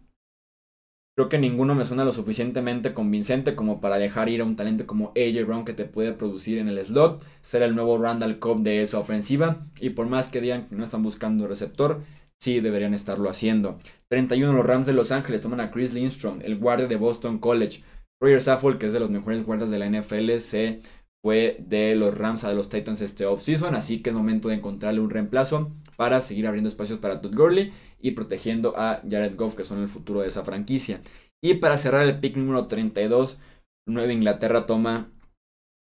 Creo 1.15 1.29
que 1.29 1.37
ninguno 1.37 1.75
me 1.75 1.85
suena 1.85 2.05
lo 2.05 2.11
suficientemente 2.11 2.95
convincente 2.95 3.53
como 3.53 3.81
para 3.81 3.99
dejar 3.99 4.27
ir 4.27 4.41
a 4.41 4.45
un 4.45 4.55
talento 4.55 4.87
como 4.87 5.13
AJ 5.15 5.45
Brown 5.45 5.63
que 5.63 5.73
te 5.73 5.85
puede 5.85 6.13
producir 6.13 6.57
en 6.57 6.69
el 6.69 6.83
slot, 6.83 7.23
ser 7.41 7.61
el 7.61 7.75
nuevo 7.75 7.99
Randall 7.99 8.39
Cobb 8.39 8.63
de 8.63 8.81
esa 8.81 8.97
ofensiva. 8.97 9.67
Y 9.79 9.91
por 9.91 10.07
más 10.07 10.29
que 10.29 10.41
digan 10.41 10.67
que 10.67 10.75
no 10.75 10.83
están 10.83 11.03
buscando 11.03 11.47
receptor, 11.47 12.01
sí 12.39 12.61
deberían 12.61 12.95
estarlo 12.95 13.29
haciendo. 13.29 13.77
31 14.11 14.51
los 14.51 14.65
Rams 14.65 14.87
de 14.87 14.93
Los 14.93 15.13
Ángeles 15.13 15.39
toman 15.39 15.61
a 15.61 15.71
Chris 15.71 15.93
Lindstrom, 15.93 16.39
el 16.43 16.57
guardia 16.57 16.85
de 16.85 16.97
Boston 16.97 17.39
College. 17.39 17.81
Roger 18.21 18.41
Saffold, 18.41 18.77
que 18.77 18.87
es 18.87 18.93
de 18.93 18.99
los 18.99 19.09
mejores 19.09 19.45
guardas 19.45 19.69
de 19.69 19.79
la 19.79 19.89
NFL, 19.89 20.37
se 20.39 20.81
fue 21.23 21.55
de 21.65 21.95
los 21.95 22.17
Rams 22.17 22.43
a 22.43 22.51
los 22.51 22.67
Titans 22.67 22.99
este 22.99 23.25
offseason, 23.25 23.73
así 23.73 24.01
que 24.01 24.09
es 24.09 24.15
momento 24.15 24.49
de 24.49 24.55
encontrarle 24.55 24.99
un 24.99 25.09
reemplazo 25.09 25.71
para 25.95 26.19
seguir 26.19 26.45
abriendo 26.45 26.67
espacios 26.67 26.99
para 26.99 27.21
Todd 27.21 27.33
Gurley 27.33 27.71
y 28.01 28.11
protegiendo 28.11 28.77
a 28.77 29.01
Jared 29.09 29.37
Goff, 29.37 29.55
que 29.55 29.63
son 29.63 29.79
el 29.81 29.87
futuro 29.87 30.19
de 30.19 30.27
esa 30.27 30.43
franquicia. 30.43 30.99
Y 31.41 31.55
para 31.55 31.77
cerrar 31.77 32.05
el 32.05 32.19
pick 32.19 32.35
número 32.35 32.67
32, 32.67 33.39
Nueva 33.87 34.11
Inglaterra 34.11 34.65
toma 34.65 35.09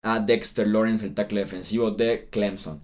a 0.01 0.21
Dexter 0.21 0.65
Lawrence, 0.65 1.05
el 1.05 1.13
tackle 1.13 1.41
defensivo 1.41 1.91
de 1.91 2.29
Clemson. 2.31 2.81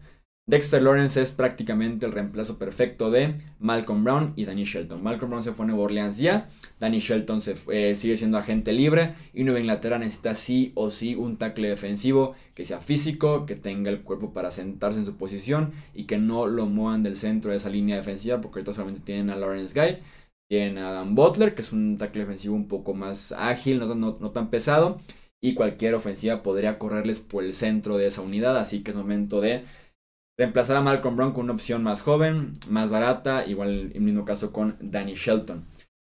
Dexter 0.49 0.81
Lawrence 0.81 1.21
es 1.21 1.31
prácticamente 1.31 2.07
el 2.07 2.11
reemplazo 2.11 2.57
perfecto 2.57 3.11
de 3.11 3.35
Malcolm 3.59 4.03
Brown 4.03 4.33
y 4.35 4.45
Danny 4.45 4.63
Shelton. 4.63 5.03
Malcolm 5.03 5.29
Brown 5.29 5.43
se 5.43 5.51
fue 5.51 5.65
a 5.65 5.67
Nueva 5.67 5.83
Orleans 5.83 6.17
ya, 6.17 6.49
Danny 6.79 6.97
Shelton 6.97 7.39
se 7.39 7.55
sigue 7.93 8.17
siendo 8.17 8.39
agente 8.39 8.73
libre. 8.73 9.13
Y 9.31 9.43
Nueva 9.43 9.59
Inglaterra 9.59 9.99
necesita 9.99 10.33
sí 10.33 10.71
o 10.73 10.89
sí 10.89 11.13
un 11.13 11.37
tackle 11.37 11.69
defensivo 11.69 12.33
que 12.55 12.65
sea 12.65 12.79
físico, 12.79 13.45
que 13.45 13.55
tenga 13.55 13.91
el 13.91 14.01
cuerpo 14.01 14.33
para 14.33 14.49
sentarse 14.49 14.97
en 14.97 15.05
su 15.05 15.17
posición 15.17 15.71
y 15.93 16.05
que 16.05 16.17
no 16.17 16.47
lo 16.47 16.65
muevan 16.65 17.03
del 17.03 17.15
centro 17.15 17.51
de 17.51 17.57
esa 17.57 17.69
línea 17.69 17.97
defensiva 17.97 18.41
porque 18.41 18.57
ahorita 18.57 18.73
solamente 18.73 19.01
tienen 19.01 19.29
a 19.29 19.35
Lawrence 19.35 19.79
Guy, 19.79 19.99
tienen 20.49 20.79
a 20.79 20.89
Adam 20.89 21.13
Butler 21.13 21.53
que 21.53 21.61
es 21.61 21.71
un 21.71 21.99
tackle 21.99 22.21
defensivo 22.21 22.55
un 22.55 22.67
poco 22.67 22.95
más 22.95 23.33
ágil, 23.33 23.77
no, 23.77 23.93
no 23.93 24.31
tan 24.31 24.49
pesado. 24.49 24.97
Y 25.41 25.53
cualquier 25.53 25.93
ofensiva 25.93 26.41
podría 26.41 26.79
correrles 26.79 27.19
por 27.19 27.43
el 27.43 27.53
centro 27.53 27.97
de 27.97 28.07
esa 28.07 28.21
unidad, 28.21 28.57
así 28.57 28.81
que 28.81 28.91
es 28.91 28.97
momento 28.97 29.39
de 29.41 29.63
Reemplazar 30.39 30.77
a 30.77 30.81
Malcolm 30.81 31.17
Brown 31.17 31.33
con 31.33 31.43
una 31.43 31.53
opción 31.53 31.83
más 31.83 32.01
joven, 32.01 32.53
más 32.69 32.89
barata, 32.89 33.45
igual 33.45 33.91
en 33.93 34.05
mismo 34.05 34.23
caso 34.23 34.53
con 34.53 34.77
Danny 34.79 35.15
Shelton. 35.15 35.65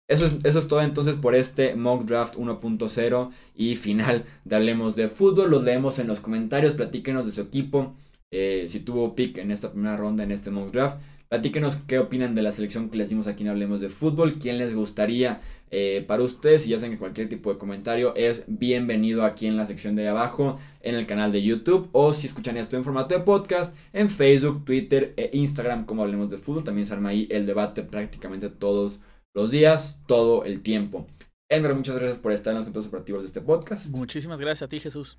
Eso 0.07 0.25
es, 0.25 0.67
todo 0.69 0.81
entonces 0.81 1.17
por 1.17 1.35
este 1.35 1.75
mock 1.75 2.05
draft 2.05 2.35
1.0 2.35 3.29
y 3.55 3.75
final 3.75 4.23
de 4.45 4.55
Hablemos 4.55 4.95
de 4.95 5.09
Fútbol. 5.09 5.51
Los 5.51 5.65
leemos 5.65 5.99
en 5.99 6.07
los 6.07 6.21
comentarios, 6.21 6.75
platíquenos 6.75 7.25
de 7.25 7.33
su 7.33 7.41
equipo. 7.41 7.93
Eh, 8.31 8.67
si 8.69 8.79
tuvo 8.79 9.15
pick 9.15 9.37
en 9.37 9.51
esta 9.51 9.73
primera 9.73 9.97
ronda, 9.97 10.23
en 10.23 10.31
este 10.31 10.49
mock 10.49 10.71
draft, 10.71 11.01
Platíquenos 11.31 11.77
qué 11.77 11.97
opinan 11.97 12.35
de 12.35 12.41
la 12.41 12.51
selección 12.51 12.89
que 12.89 12.97
les 12.97 13.07
dimos 13.07 13.25
aquí 13.25 13.43
en 13.43 13.49
Hablemos 13.49 13.79
de 13.79 13.87
Fútbol, 13.87 14.33
quién 14.33 14.57
les 14.57 14.75
gustaría 14.75 15.39
eh, 15.69 16.03
para 16.05 16.23
ustedes. 16.23 16.67
Y 16.67 16.71
ya 16.71 16.77
saben 16.77 16.91
que 16.91 16.99
cualquier 16.99 17.29
tipo 17.29 17.53
de 17.53 17.57
comentario 17.57 18.13
es 18.17 18.43
bienvenido 18.47 19.23
aquí 19.23 19.47
en 19.47 19.55
la 19.55 19.65
sección 19.65 19.95
de 19.95 20.09
abajo, 20.09 20.59
en 20.81 20.93
el 20.93 21.07
canal 21.07 21.31
de 21.31 21.41
YouTube, 21.41 21.87
o 21.93 22.13
si 22.13 22.27
escuchan 22.27 22.57
esto 22.57 22.75
en 22.75 22.83
formato 22.83 23.17
de 23.17 23.21
podcast, 23.21 23.73
en 23.93 24.09
Facebook, 24.09 24.65
Twitter 24.65 25.13
e 25.15 25.29
Instagram, 25.31 25.85
como 25.85 26.01
Hablemos 26.01 26.29
de 26.29 26.37
Fútbol. 26.37 26.65
También 26.65 26.85
se 26.85 26.95
arma 26.95 27.11
ahí 27.11 27.29
el 27.31 27.45
debate 27.45 27.83
prácticamente 27.83 28.49
todos 28.49 28.99
los 29.33 29.51
días, 29.51 30.01
todo 30.07 30.43
el 30.43 30.61
tiempo. 30.61 31.07
Ender, 31.49 31.73
muchas 31.73 31.95
gracias 31.95 32.19
por 32.19 32.33
estar 32.33 32.51
en 32.51 32.57
los 32.57 32.65
controles 32.65 32.89
operativos 32.89 33.21
de 33.21 33.27
este 33.27 33.39
podcast. 33.39 33.87
Muchísimas 33.91 34.41
gracias 34.41 34.63
a 34.63 34.67
ti, 34.67 34.81
Jesús. 34.81 35.17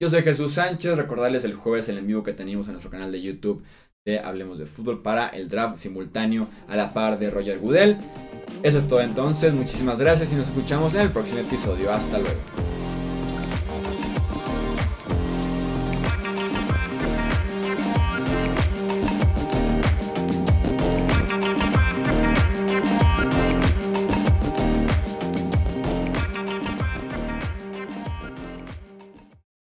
Yo 0.00 0.10
soy 0.10 0.22
Jesús 0.22 0.54
Sánchez, 0.54 0.96
recordarles 0.96 1.44
el 1.44 1.54
jueves 1.54 1.88
el 1.88 1.98
en 1.98 2.08
vivo 2.08 2.24
que 2.24 2.32
tenemos 2.32 2.66
en 2.66 2.72
nuestro 2.72 2.90
canal 2.90 3.12
de 3.12 3.22
YouTube 3.22 3.62
Hablemos 4.06 4.58
de 4.58 4.66
Fútbol 4.66 5.00
para 5.00 5.28
el 5.28 5.48
draft 5.48 5.78
simultáneo 5.78 6.46
a 6.68 6.76
la 6.76 6.92
par 6.92 7.18
de 7.18 7.30
Roger 7.30 7.58
Goodell. 7.58 7.96
Eso 8.62 8.76
es 8.76 8.86
todo 8.86 9.00
entonces, 9.00 9.54
muchísimas 9.54 9.98
gracias 9.98 10.30
y 10.30 10.34
nos 10.34 10.48
escuchamos 10.48 10.94
en 10.94 11.00
el 11.00 11.10
próximo 11.10 11.38
episodio. 11.38 11.90
Hasta 11.90 12.18
luego. 12.18 12.36